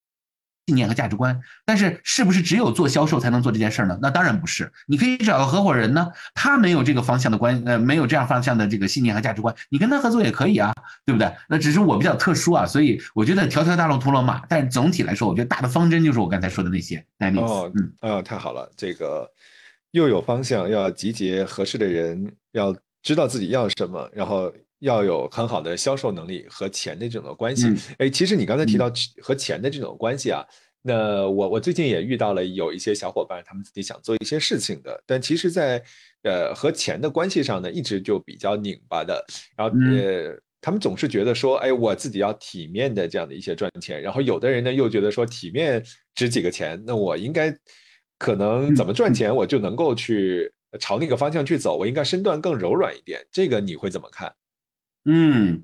[0.73, 1.39] 念和价值观。
[1.65, 3.97] 但是，是不是只有做销售才能做这件事呢？
[4.01, 4.71] 那当然不是。
[4.85, 10.73] 你可以找个合伙人呢，他没有这个方向的关，呃，没有这样方向的这个信念和价值观，你跟他合作也可以啊，
[11.05, 11.33] 对不对？
[11.49, 14.45] 那只是我比较特殊啊，所以我觉得条条大路通罗马。
[14.47, 17.03] 但是总体来说，我觉得大的方针就是我刚才说的那些。
[17.37, 19.27] 哦，嗯，啊，太好了，这个。
[19.97, 27.73] 又有方向，要集结合适的人，要知道自己要什么，然后要有很好的销售能力和钱的这种关系。
[27.97, 28.91] 哎，其实你刚才提到
[29.23, 30.45] 和钱的这种关系啊，
[30.83, 35.83] 那我我最近也遇到了有一些小伙伴，他们自己想做一些事情的，但其实，在
[36.21, 39.25] 呃和钱的关系上呢，一直就比较拧巴的。
[39.55, 45.83] 然后呃，他们总是觉得说，哎，我自己要体面的这样的一些赚钱，然后有的人呢又觉得说，体面
[46.13, 47.51] 值几个钱，那我应该。
[48.17, 51.77] 可能怎么赚钱，我就能够去朝那个方向去走。
[51.77, 54.33] 我应该身段更柔软一点，这个你会怎么看？
[55.05, 55.63] 嗯，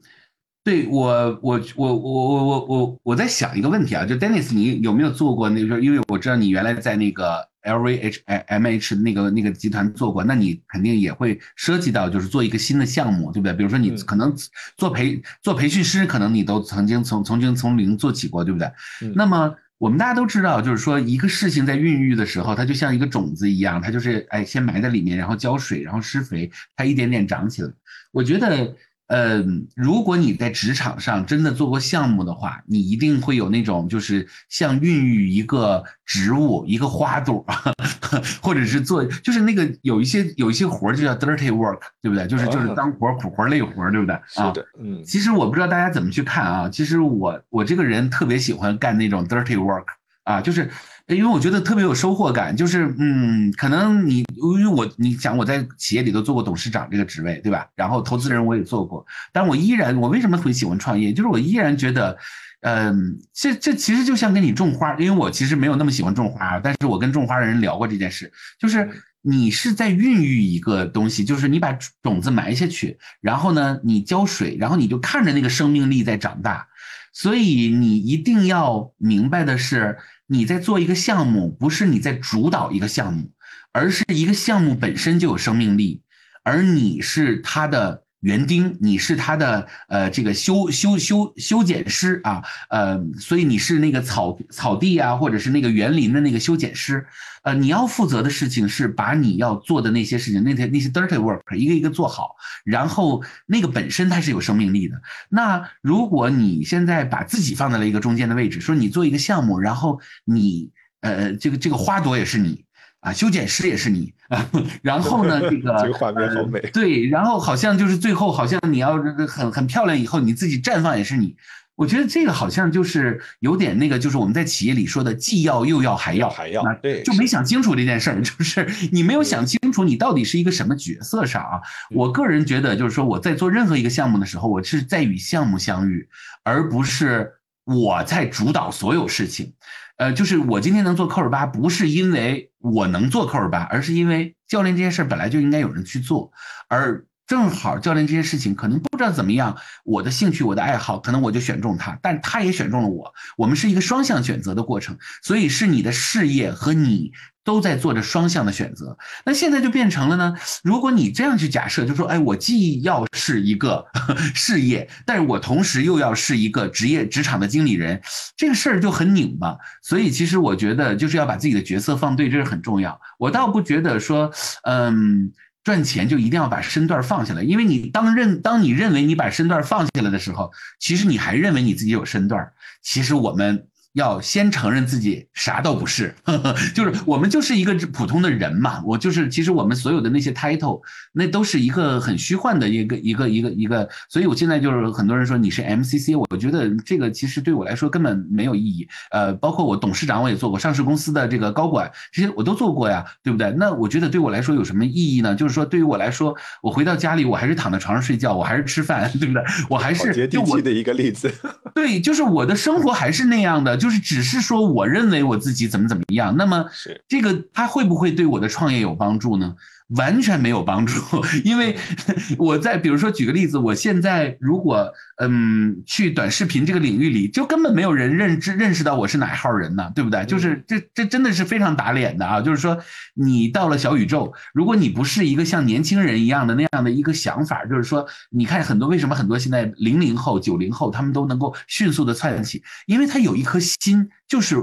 [0.64, 5.82] 对我，我，我，我，我，我，我，我在想一个问题啊，就 Dennis，你有没有做过那个？
[5.82, 13.54] 因为我知道你原来在那个 LVMH 那个那个集团做过，那你肯定也会涉及到就是做一个新的项目，对不对？
[13.54, 14.34] 比如说你可能
[14.78, 18.72] 做培做培训师，可能你都曾经从曾经从零做起过，对不对？
[19.16, 19.54] 那么。
[19.84, 27.70] 我们大家都知道，就是说一个事情在孕育的时候，它就像一个种子一样，它就是哎，先埋在里面，然后浇水，然后施肥，它一点点长起来。
[28.12, 28.74] 我觉得。
[29.16, 37.46] 嗯，如果你在职场上真的做过项目的话，你一定会有那种就是像孕育一个植物、一个花朵，
[38.42, 42.26] 或者是做就是那个有一些有一些活就叫 dirty work，对不对？
[42.26, 44.20] 就是就是脏活苦活累活，对不对？
[44.28, 45.04] 是的，嗯。
[45.06, 46.68] 其实我不知道大家怎么去看啊。
[46.68, 49.86] 其实我我这个人特别喜欢干那种 dirty work
[50.24, 50.68] 啊，就是。
[51.08, 57.68] 因为我觉得特别有收获感，就是嗯，可能你因为我你想我在企业里头做过董事长这个职位，对吧？
[57.76, 61.12] 然后投资人我也做过，但我依然我为什么会喜欢创业？
[61.12, 62.18] 就是我依然觉得，
[62.62, 68.90] 嗯，这这其实就像跟你种花，因为我其实没有那么喜欢种花，但是我跟种花的人聊过这件事，就是
[69.22, 76.66] 你是在孕育一个东西，就是你把种子埋下去，然后呢你浇水，然后你就看着那个生命力在长大，
[77.12, 79.98] 所以你一定要明白的是。
[80.34, 83.30] 你在做一个项目，不是你在主导一个项目，
[83.72, 86.02] 而是一个项目本身就有生命力，
[86.42, 97.06] 而你是它的园丁，你是他的呃这个修修修修剪师啊，呃，所以你是那个草草地啊，或者是那个园林的那个修剪师，
[97.44, 104.96] 呃，你要负责的事情是把你要做的那些事情，那些那些 dirty work 一个一个做好，然后那个本身它是有生命力的。
[105.28, 112.64] 那如果你现在把自己放在了一个中间的位置，说你做一个项目，然后你呃这个这个花朵也是你。
[113.04, 114.50] 啊，修剪师也是你啊，
[114.82, 118.96] 然后呢，这个 这个画面好美，对，然后好像就是最后好像你要
[119.28, 121.36] 很很漂亮，以后你自己绽放也是你，
[121.76, 131.60] 我觉得这个好像就是有点那个，就是我们在企业里说的既要又要还要还要，对，就没想清楚这件事儿，就是你没有想清楚你到底是一个什么角色上啊。
[131.92, 136.08] 我个人觉得就是说我在做任何一个项目的时候，我是在与项目相遇，
[136.44, 137.34] 而不是
[137.66, 139.52] 我在主导所有事情。
[139.98, 146.32] 呃，就是我今天能做扣二八，不是因为我能做扣二八，而是因为教练这件事本来就应该有人去做，
[146.70, 157.12] 而正好教练这件事情可能不知道怎么样，我的兴趣、我的爱好，可能我就选中他，但他也选中了我，我们是一个双向选择的过程，所以是你的事业和你。
[157.46, 160.34] 都在做着双向的选择，那现在就变成了呢？
[160.64, 163.86] 如果你这样去假设，就说，哎，我既要是一个
[164.34, 168.02] 事业，但是我同时又要是一个职业职场的经理人，
[168.38, 169.58] 这个事儿就很拧巴。
[169.82, 172.98] 所以，其实我觉得就是要把自己的角色放对，这是很重要。
[173.20, 174.32] 我倒不觉得说，
[174.64, 175.30] 嗯，
[175.64, 182.52] 赚钱就一定要把身段放下来，因为你当认当你认为你把身段放下来的时候，其实你还认为你自己有身段。
[182.82, 183.68] 其实我们。
[183.94, 186.14] 要先承认自己啥都不是，
[186.74, 188.82] 就是我们就是一个普通的人嘛。
[188.86, 193.88] 我就是，其实我们所有的那些 title，那都是一个很虚幻的一个一个一个一个。
[194.10, 198.88] 所以我现在就是很多人说你是 MCC，我觉得这个其实对我来说根本没有意义。
[199.12, 203.52] 呃，包括我董事长我也做过，上市公司的这个高管这些我都做过呀，对不对？
[203.52, 205.36] 那我觉得对我来说有什么意义呢？
[205.36, 209.44] 就是说对于我来说，我回到家里我还是躺在床上睡觉，我还是吃饭，对不对？
[209.70, 211.32] 我还是接地气的一个例子。
[211.76, 213.78] 对，就是我的生活还是那样的。
[213.84, 216.66] 就是只是说，我认为我自己怎么怎么样，那么
[217.06, 219.54] 这个他会不会对我的创业有帮助呢？
[219.90, 221.02] 完全没有帮助，
[221.44, 221.76] 因为
[222.38, 224.92] 我在比如说举个例子，我现在如果
[225.22, 230.26] 嗯去短视频这个领域里，就根本没有人认知认识到我是哪号人呢，对不对？
[230.26, 232.42] 就是这这真的是非常打脸的啊！
[232.42, 232.78] 就是说
[233.14, 244.58] 你到了小宇宙，如果你不是一个像年轻人一样的那样的一个想法，就是说你看很多为什么很多现在零零后、九零后他们都能够迅速的窜起，因为他有一颗心，就是。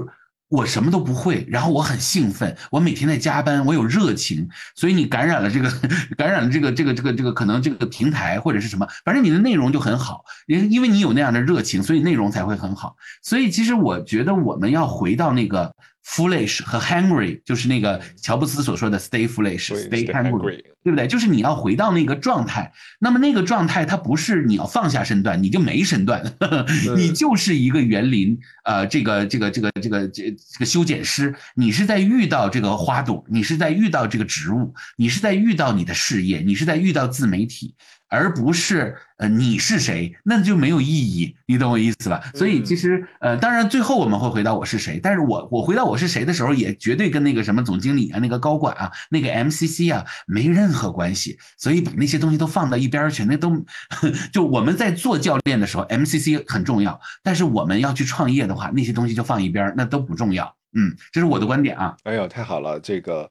[0.51, 5.73] 我什么都不会，然后我很兴奋，我每天在加班，我有热情，所以你感染了这个，
[6.19, 12.97] 感染了这个这个这个这个可能这个平台或者是什么，反正你的内容就很好，因因为你有那样的热情，所以内容才会很好。
[13.23, 15.75] 所以其实我觉得我们要回到那个。
[16.07, 21.07] Foolish 和 hungry 就是那个乔布斯所说的 stay foolish，stay hungry，对不对？
[21.07, 22.73] 就是你要回到那个状态。
[22.99, 26.23] 那么那个状态，它不是你要放下身段，你就没身段，
[26.97, 37.75] 你就是一个园林，呃，这个这个这个这个这这个修剪师，你是在遇到这个花朵，你是在遇到这个植物，你是在遇到你的事业，你是在遇到自媒体。
[38.11, 42.21] 而不是呃你是谁，那就没有意义，你懂我意思吧？
[42.35, 51.39] 所以其实呃，当然最后我们会回到我是谁，但是我我回到我是谁的时候，也绝对跟那个什么总经理啊、那个高管啊、那个 MCC 啊没任何关系。
[51.57, 53.65] 所以把那些东西都放到一边去，那都
[54.33, 60.53] 就我们在做教练的时候，MCC 很重要，但是我们要去创业的话，那些东西就放一边，那都不重要。
[60.75, 61.97] 嗯，这是我的观点啊。
[62.03, 63.31] 哎呦，太好了，这个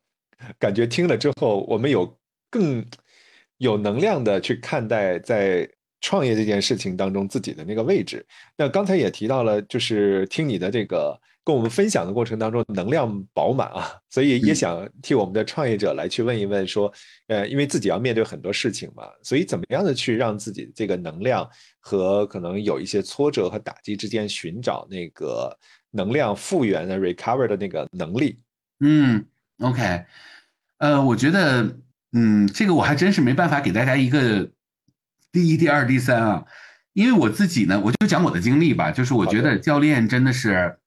[0.57, 2.17] 感觉听了之后，我们有
[2.49, 2.85] 更。
[3.59, 5.69] 有能量的去看待在
[6.01, 8.25] 创业这件事情当中自己的那个位置。
[8.57, 16.91] 那刚才也提到了，就是听你的这个跟我们分享的过程当中，能量饱满啊，所以也想替我们的创业者来去问一问，说，
[17.27, 21.45] 呃，因为自己要面对很多事情嘛，所以怎么样的去让自己这个能量
[21.81, 25.53] 和可能有一些挫折和打击之间寻找那个
[25.91, 28.39] 能量复原的 recover 的那个能力？
[28.79, 29.25] 嗯
[29.59, 30.05] ，OK，
[30.77, 31.69] 呃，我觉得。
[32.11, 34.49] 嗯，这个我还真是没办法给大家一个
[35.31, 36.43] 第一、第二、第三啊，
[36.93, 38.91] 因为我自己呢，我就讲我的经历吧。
[38.91, 40.77] 就是我觉得教练真的是，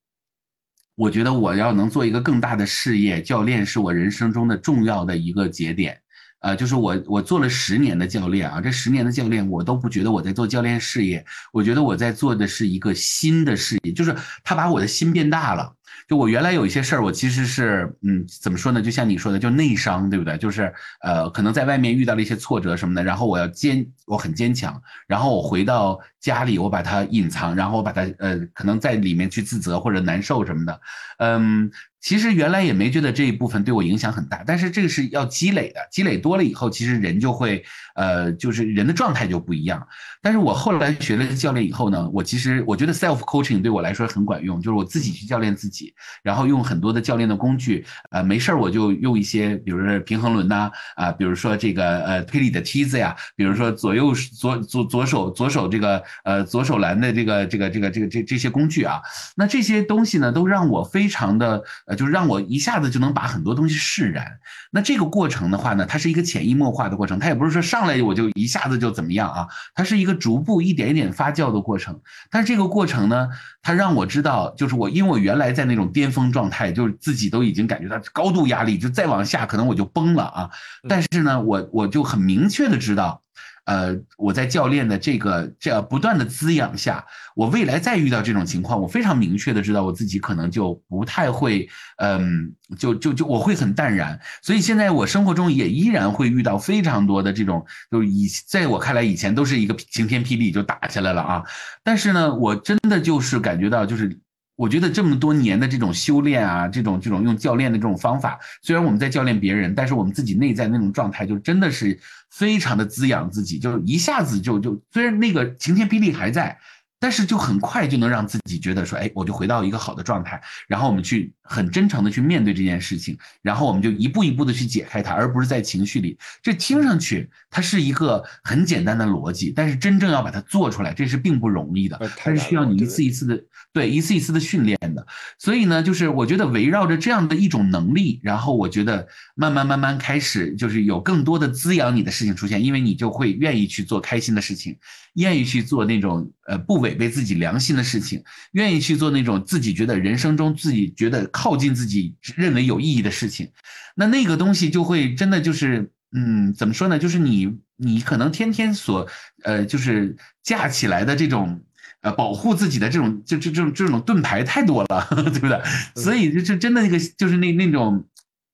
[0.97, 5.97] 我觉得我要能做一个更大的事业，教练是我人生中的重要的一个节点。
[6.41, 15.73] 呃，就是我我做了十年的教练啊，这十年的教练我都不觉得我在做教练事业，我觉得我在做的是一个新的事业，就是他把我的心变大了。
[16.16, 18.81] 我原来有一些事儿，我其实是，嗯，怎么说呢？
[18.83, 20.37] 就像你说的，就内伤，对不对？
[20.38, 20.72] 就是，
[21.03, 30.81] 呃，可能在外面遇到了一些挫折什么的，然后我要坚，我很坚强，然后我回到家里，我把它隐藏，然后我把它呃，可能在里面去自责或者难受什么的，
[31.19, 31.71] 嗯。
[32.03, 39.87] 其实原来也没觉得这一部分对我影响很大，但是这个是要积累的，积累多了以后，其实人就会，呃，就是人的状态就不一样。
[40.21, 45.94] 但是我后来学了教练以后呢，我其实我觉得 self coaching 对我来说很管用，就是我自己去教练自己，
[46.25, 59.00] 然后用很多的教练的工具，呃，没事儿我就用一些，比如说平衡轮呐，啊，比如说这个呃推理的梯子呀，比如说左右左左左手左手这个呃左手篮的这个这个这个这个这这些工具啊，
[59.37, 61.63] 那这些东西呢，都让我非常的。
[61.95, 64.38] 就是让我一下子就能把很多东西释然。
[64.71, 72.01] 那这个过程的话呢，它是一个潜移默化的过程，它也不是说上来我就一下子就怎么样啊，它是一个逐步一点一点发酵的过程。
[72.31, 73.29] 但是这个过程呢，
[73.63, 80.51] 它让我知道，就是我因为我原来在那种巅峰状态，就是自己都已经感觉到高度压力，就再往下可能我就崩了啊。
[80.88, 83.23] 但是呢，我我就很明确的知道。
[83.65, 87.04] 呃，我在教练的这个这样不断的滋养下，
[87.37, 94.19] 我未来再遇到这种情况，我非常明确的知道我自己可能就不太会，嗯，就就就我会很淡然。
[94.42, 101.42] 所以现在我生活中也依然会遇到非常多的这种，就以在我看来以前都是一个晴天霹雳就打下来了啊。
[101.85, 104.19] 但是呢，我真的就是感觉到就是。
[104.57, 111.98] 我觉得这么多年的这种修炼啊，这种这种用教练的这种方法，虽然我们在教练别人，但是我们自己内在那种状态，就真的是
[112.31, 116.59] 非常的滋养自己，就一下子就就虽然那个晴天霹雳还在。
[117.03, 126.17] 但是就很快就能让自己觉得说，哎，我就回到一个好的状态，然后我们去很真诚的去面对这件事情，然后我们就一步一步的去解开它，而不是在情绪里。
[126.40, 133.42] 这听上去它是一个很简单的逻辑，但是真正要把它做出来，这是并不容易的，它是需要你一次一次的
[133.73, 135.05] 对一次一次的训练的。
[135.38, 144.79] 所以呢，就是我觉得围绕着这样的一种能力，然后我觉得慢慢慢慢开始就是有更多的滋养你的事情出现，因为你就会愿意去做开心的事情，
[145.15, 146.92] 愿意去做那种呃不违。
[146.93, 148.23] 违背自己良心的事情，
[148.53, 153.49] 愿意去做那种自己觉得人生中自己觉得靠近自己认为有意义的事情，
[153.97, 156.99] 那那个东西就会真的就是，嗯，怎么说呢？
[156.99, 159.09] 就是你你可能天天所
[159.45, 161.61] 呃就是架起来的这种
[162.03, 165.61] 呃保护自己的这种就这这种这种盾牌太多了， 对不对？
[165.97, 168.05] 所以就就真的那个就是那那种。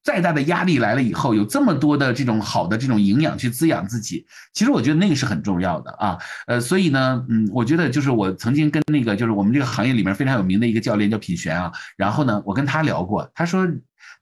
[0.02, 6.18] 再大的压力来了以后，有这么多的这种好的这种营养去滋养自己，其实我觉得那个是很重要的啊。
[6.46, 13.68] 呃，所以呢，嗯，我觉得就是我曾经跟那个就是我们这个行业里面非常有名的一个教练叫品璇啊，然后呢，我跟他聊过，他说。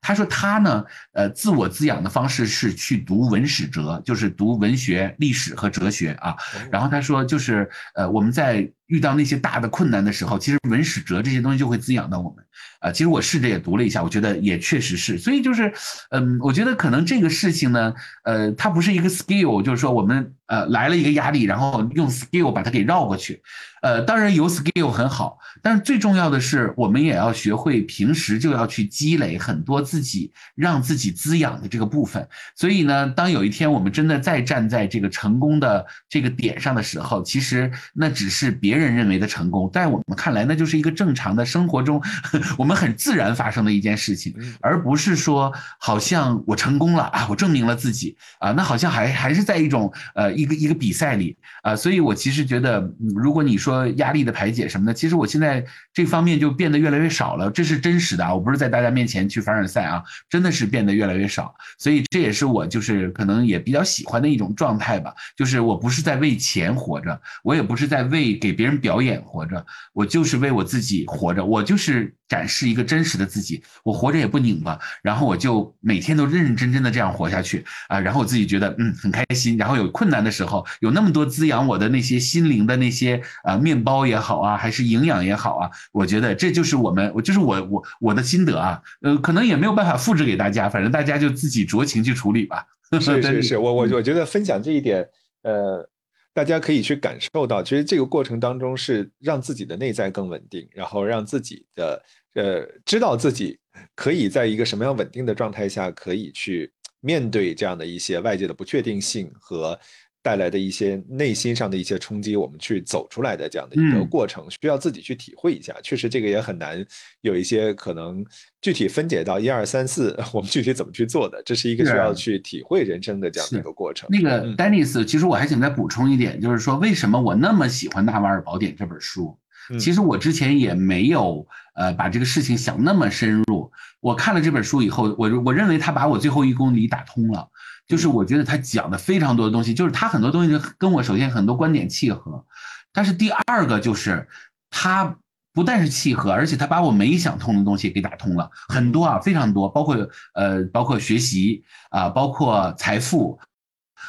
[0.03, 6.37] 他说他呢，呃，自我滋养的方式是去读文史哲，就是读文学、历史和哲学啊。
[6.71, 12.45] 然后他说，就是呃，我们在遇到那些大的困难的时候，其实文史哲这些东西就会滋养到我们。
[12.81, 15.19] 啊，其实我试着也读了一下，我觉得也确实是。
[15.19, 15.73] 所以就是，
[16.11, 17.93] 嗯，我觉得可能这个事情呢，
[18.25, 23.43] 呃，它不是一个 skill，就是说我们呃来了一个压力，然后用 skill 把它给绕过去。
[23.83, 32.27] 呃，当然有 skill 很好，但是最重要的是，我们也要学会平时就要去积累很多自己让自己滋养的这个部分。
[32.55, 42.01] 所以呢，当有一天我们真的再站在这个成功的这个点上的时候，其实那只是别人认为的成功，在我们看来，那就是一个正常的生活中
[42.59, 51.75] 我们很自然发生的一件事情，而不是说好像我成功了啊，我证明了自己啊，那好像还还是在一种呃一个一个比赛里啊。
[51.75, 53.87] 所以我其实觉得，如果你说。
[53.97, 55.65] 压力的排解什么的，其实我现在
[55.95, 58.35] 这方面就变得越来越少了，这是真实的啊！
[58.35, 61.55] 我不是在大家面前去凡尔赛啊，真的是变得越来越少。
[61.79, 72.13] 所以这也是我就是可能也比较喜欢的一种状态吧，就是我不是在为钱活着，我也不是在为给别人表演活着，我就是为我自己活着，我就是。
[72.29, 92.67] 展示一个真实的自己，我活着也不拧巴，然后我就每天都认认真真的这样活下去啊，然后我自己觉得嗯很开心，然后有困难的时候，有那么多滋养我的那些心灵的那些啊面包也好啊，还是营养也好啊，我觉得这就是我们我就是我我我的心得啊，呃，可能也没有办法复制给大家，反正大家就自己酌情去处理吧。
[93.01, 95.09] 是是是，我我我觉得分享这一点，
[95.45, 95.89] 呃。
[96.37, 102.03] 大家可以去感受到，其实这个过程当中是让自己的内在更稳定，然后让自己的
[102.35, 103.59] 呃知道自己
[103.95, 106.71] 可以在一个什么样稳定的状态下，可以去
[107.01, 109.81] 面对这样的一些外界的不确定性和。
[110.27, 115.73] 带来的一些内心上的一些冲击，我们去走出来的这样的一个过程，需要自己去体会一下。
[115.85, 116.85] 确实，这个也很难
[117.21, 118.27] 有一些可能
[118.61, 124.09] 具体分解到一二三四，我们具体怎么去做的，这是一个需要去体会人生的这样的一个过程。
[124.11, 129.39] 那个丹尼斯，其实我还想再补充一点，就是说为什么我那么喜欢《纳瓦尔宝典》这本书？
[129.79, 131.47] 其实我之前也没有
[131.77, 133.71] 呃把这个事情想那么深入。
[134.01, 137.49] 我看了这本书以后，我我认为他把我最后一公里打通了。
[137.87, 142.45] 就是我觉得他讲的非常多的东西，就是他很多东西跟我首先很多观点契合，
[142.93, 144.29] 但是第二个就是
[144.71, 145.17] 他
[145.53, 149.97] 不但是契合，而且他把我没想通的东西给打通了很多啊，非常多，包括
[150.35, 153.39] 呃，包括学习啊，包括财富。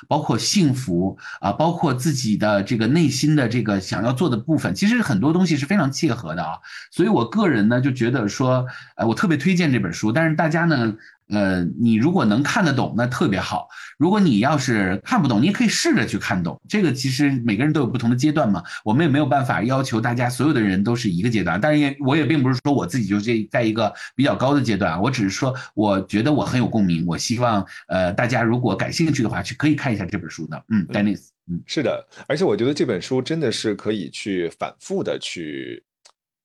[0.07, 6.59] 包括幸福啊，包括自己的这个内心的这个想要做的部分，其实很多东西是非常契合的啊。
[6.91, 10.11] 所以我个人呢就觉得说，呃，我特别推荐这本书。
[10.11, 10.93] 但是大家呢。
[11.29, 13.67] 呃，你如果能看得懂，那特别好。
[13.97, 16.59] 如果你要是看不懂，你也可以试着去看懂。
[16.69, 21.59] 这个其实每个人都有不同的阶段嘛，我们也没有办法要求大家所有的人都是一个阶段。
[21.59, 27.05] 但是也我也并不是说我自己就这在一个比较高的阶段啊，我只是说我觉得我很有共鸣。
[27.05, 30.63] 我希望呃大家如果感兴趣的话，去可以看一下这本书的。
[30.69, 35.83] 嗯，Dennis，嗯，是的，而且我觉得这本书真的是可以去反复的去。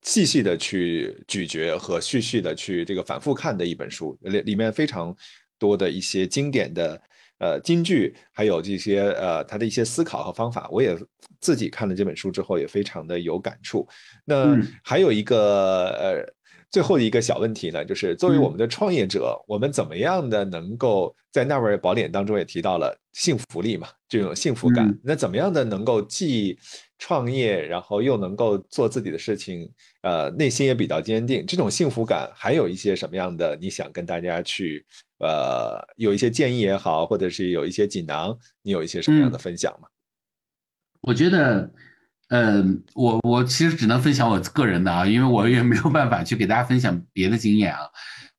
[0.03, 5.15] 细细的去咀嚼和细细的去这个反复看的一本书，里里面非常
[5.59, 7.01] 多的一些经典的
[7.39, 10.97] 呃金句，还有这些呃他的一些思考和方法，我也
[11.41, 13.87] 自己看了这本书之后也非常的有感触。
[14.25, 16.35] 那还有一个呃
[16.73, 26.59] 最后一个小问题呢，就是作为我们的创业者，我们怎么样的能够在那位宝典当中也提到了幸福力嘛，这种幸福感，那怎么样的能够既
[26.99, 29.71] 创业，然后又能够做自己的事情？
[30.01, 33.55] 呃，内心也比较坚定，这种幸福感还有一些什么样的？
[33.61, 34.85] 你想跟大家去，
[35.19, 39.89] 呃，有一些建议也好，或者是有一些锦囊，你有一些什么样的分享吗？
[41.03, 41.71] 我觉得，
[42.33, 47.81] 嗯，我我其实只能分享我个人的啊，因为我也没有办法去给大家分享别的经验啊。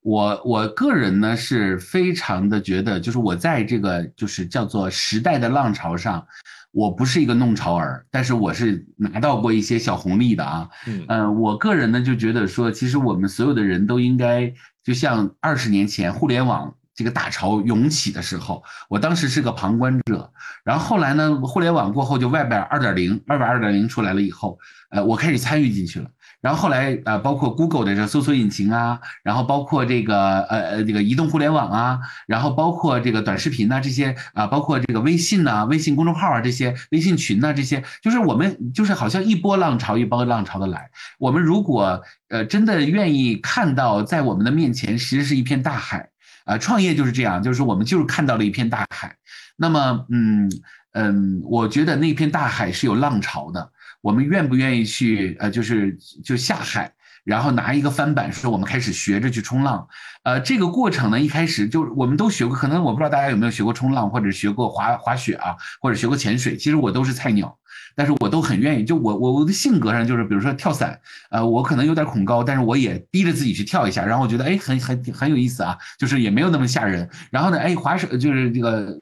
[0.02, 6.26] 我我个人呢是非常的觉得，就是我在这个就是叫做时代的浪潮上。
[6.72, 10.68] 我不是一个弄潮儿，但是我是拿到过一些小红利的啊。
[11.08, 14.52] 嗯，我个人呢就觉得说，其实我们所有的人都应该，
[14.84, 20.32] 就像二十年前互联网这个大潮涌起的时候，我当时是个旁观者。
[20.64, 24.58] 然后后来呢，互联网过后就外边二点零、外边二点零出来了以后，
[24.90, 26.10] 呃，我开始参与进去了。
[26.42, 40.92] 然后后来呃，包括 Google 的这搜索引擎啊，然后包括这个呃呃这个移动互联网啊，然后包括这个短视频呐这些啊，包括这个微信呐、微信公众号啊这些、微信群呐这些，就是我们就是好像一波浪潮一波浪潮的来。
[41.18, 46.10] 我们如果呃真的愿意看到在我们的面前其实是一片大海
[46.46, 49.16] 啊，创业就是这样，就是我们就是看到了一片大海。
[49.56, 50.52] 那么嗯
[50.94, 53.72] 嗯，我觉得那片大海是有浪潮的。
[54.02, 55.38] 我们愿不愿意去？
[55.40, 56.92] 呃，就是就下海，
[57.24, 59.88] 然后拿一个帆板，说我们开始学着去冲浪。
[60.24, 66.58] 呃，这个过程呢，一开始就我们都学过，可能我不知道大家有没有学过冲浪，或者学过滑滑雪啊，或者学过潜水。
[66.58, 67.58] 其实我都是菜鸟，
[67.96, 68.84] 但是我都很愿意。
[68.84, 77.10] 就我我我的性格上就是，比如说跳伞，呃，我可能有点恐高，但是我也逼着自己去跳一下，然后我觉得哎，很很很有意思啊，就是也没有那么吓人。
[77.32, 79.00] 然后呢，哎，滑水就是这个。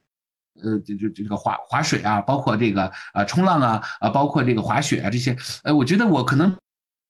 [0.64, 6.56] 呃，就就这个滑滑水啊，包括这个啊冲浪啊，啊包括这个滑雪啊这些，呃，我觉得我可能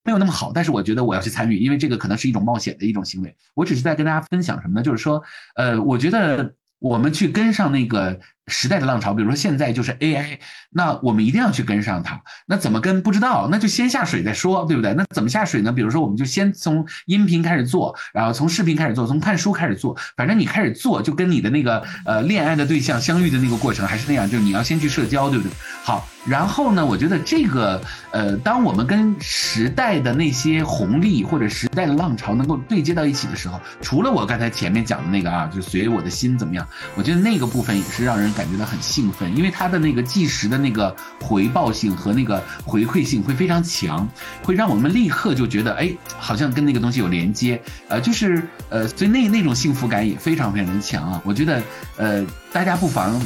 [0.06, 3.36] 没有那么好，但是我觉得我要去参与，因为这个可能是一种冒险的一种行为。
[3.54, 4.84] 我只是在跟大家分享什么呢？
[4.84, 5.22] 就是说，
[5.56, 8.18] 呃，我觉得我们去跟上那个。
[8.52, 10.38] 时代的浪潮，比如说现在就是 AI，
[10.70, 12.22] 那我们一定要去跟上它。
[12.46, 14.94] 那怎么跟不知道，那就先下水再说，对不对？
[14.94, 15.72] 那怎么下水呢？
[15.72, 19.98] 比如说，我们就先从音频开始做，然后从视频开始做，从看书开始做。
[20.18, 25.54] 反正你开始做，就跟你的那个呃恋爱的对象相遇的那个过程还是那样，就是你要先去社交，对不对？
[25.84, 27.82] 好，然后呢，我觉得这个
[28.12, 36.68] 呃，当我们跟时代的那些红利或者时代的浪潮能够对接到一起的时候，除了我刚才前面讲的那个啊，就随我的心怎么样？
[36.96, 38.30] 我觉得那个部分也是让人。
[38.41, 44.10] 感感觉到很兴奋，因为它的那个计时的那个回报性和那个回馈性会非常强，
[44.42, 51.22] 会让我们立刻就觉得，哎，好像跟那个东西有连接，呃，就是呃，所以那那种幸福感也非常非常的强啊。
[51.24, 51.62] 我觉得，
[51.98, 53.22] 呃，大家不妨。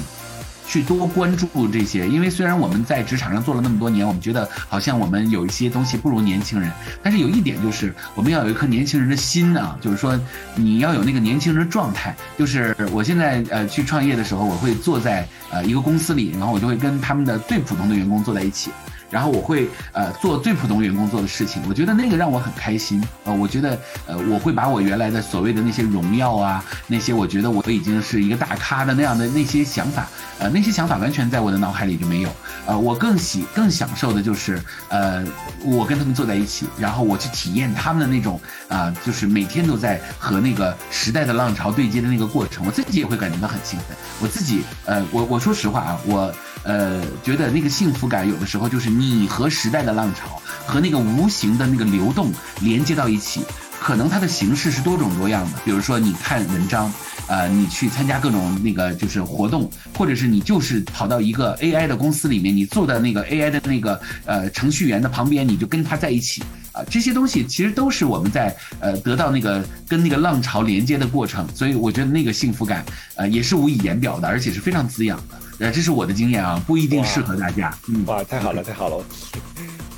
[0.67, 6.71] 去多关注这些，因为虽然我们在职场上做了那么多年，我们觉得好像我们有一些东西不如年轻人，
[7.03, 10.19] 但是有一点就是我们要有一颗年轻人的心啊，就是说
[10.55, 12.15] 你要有那个年轻人的状态。
[12.37, 18.71] 就是我现在呃去创业的时候，我会坐在呃一个公司里，然后我就会跟他们的最普通的员工坐在一起。
[19.15, 23.01] 然后我会呃做最普通员工做的事情，我觉得那个让我很开心。
[23.23, 30.05] 呃，我觉得呃我会把我原来的所谓的那些荣耀啊，那些我觉得我已经是一个大咖的那样的那些想法，
[30.37, 32.29] 呃那些想法完全在我的脑海里就没有。
[32.65, 35.23] 呃，我更喜更享受的就是呃
[35.63, 38.37] 我跟他们坐在一起，然后我去体验他们的那种
[38.67, 43.95] 啊，就是每天都在和那个时代的浪潮对接的那个过程，我自己也会感觉到很兴奋。
[44.19, 46.35] 我自己呃我我说实话啊，我。
[46.67, 52.31] 呃，觉得那个幸福感有的时候就是你你和时代的浪潮和那个无形的那个流动
[52.61, 53.41] 连接到一起，
[53.79, 55.59] 可能它的形式是多种多样的。
[55.63, 56.91] 比如说你看文章，
[57.27, 66.41] 呃，你去参加各种那个就是活动，或者是你就是跑到一个 AI 的公司里面，你坐在那个 AI 的那个呃程序员的旁边，你就跟他在一起
[66.71, 71.47] 啊，这些东西其实都是我们在呃得到那个跟那个浪潮连接的过程。
[71.53, 72.83] 所以我觉得那个幸福感
[73.15, 75.44] 呃也是无以言表的，而且是非常滋养的。
[75.59, 77.75] 呃，这是我的经验啊，不一定适合大家。
[77.87, 79.03] 嗯，哇，太好了，太好了，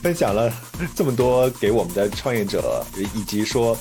[0.04, 0.54] 分享了
[0.96, 2.86] 这么多给我们的创业者，
[3.16, 3.78] 以及说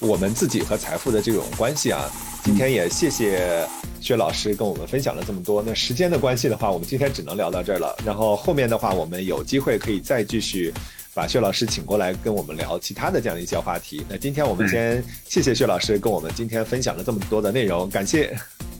[0.00, 2.10] 我们自己和财富的这种关系啊。
[2.44, 3.68] 今天也谢谢
[4.00, 5.62] 薛老师跟我们分享了这么多。
[5.62, 7.94] 那时间的关系的话，我们今天只能聊到这儿了。
[8.06, 10.72] 然后后面的话，我们有机会可以再继续
[11.12, 14.02] 把薛老师请过来跟我们聊其他的这样一些话题。
[14.08, 18.34] 那今天我们先谢谢薛老师跟我们今天分享了这么多的内容，感谢。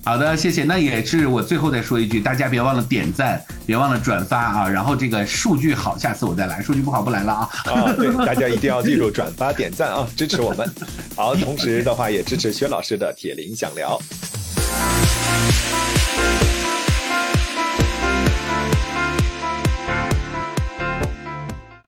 [0.09, 0.65] 好的，谢谢。
[0.65, 4.67] 那也是我最后再说一句，大家别忘了点赞，别忘了转发啊。
[4.67, 7.51] 然后这个数据好，下次我再来；数据不好，不来了啊。
[7.67, 10.67] 啊，对，大家一定要记住转发、点赞啊，支持我们。
[11.15, 14.01] 好，同时的话 也支持薛老师的铁林想聊。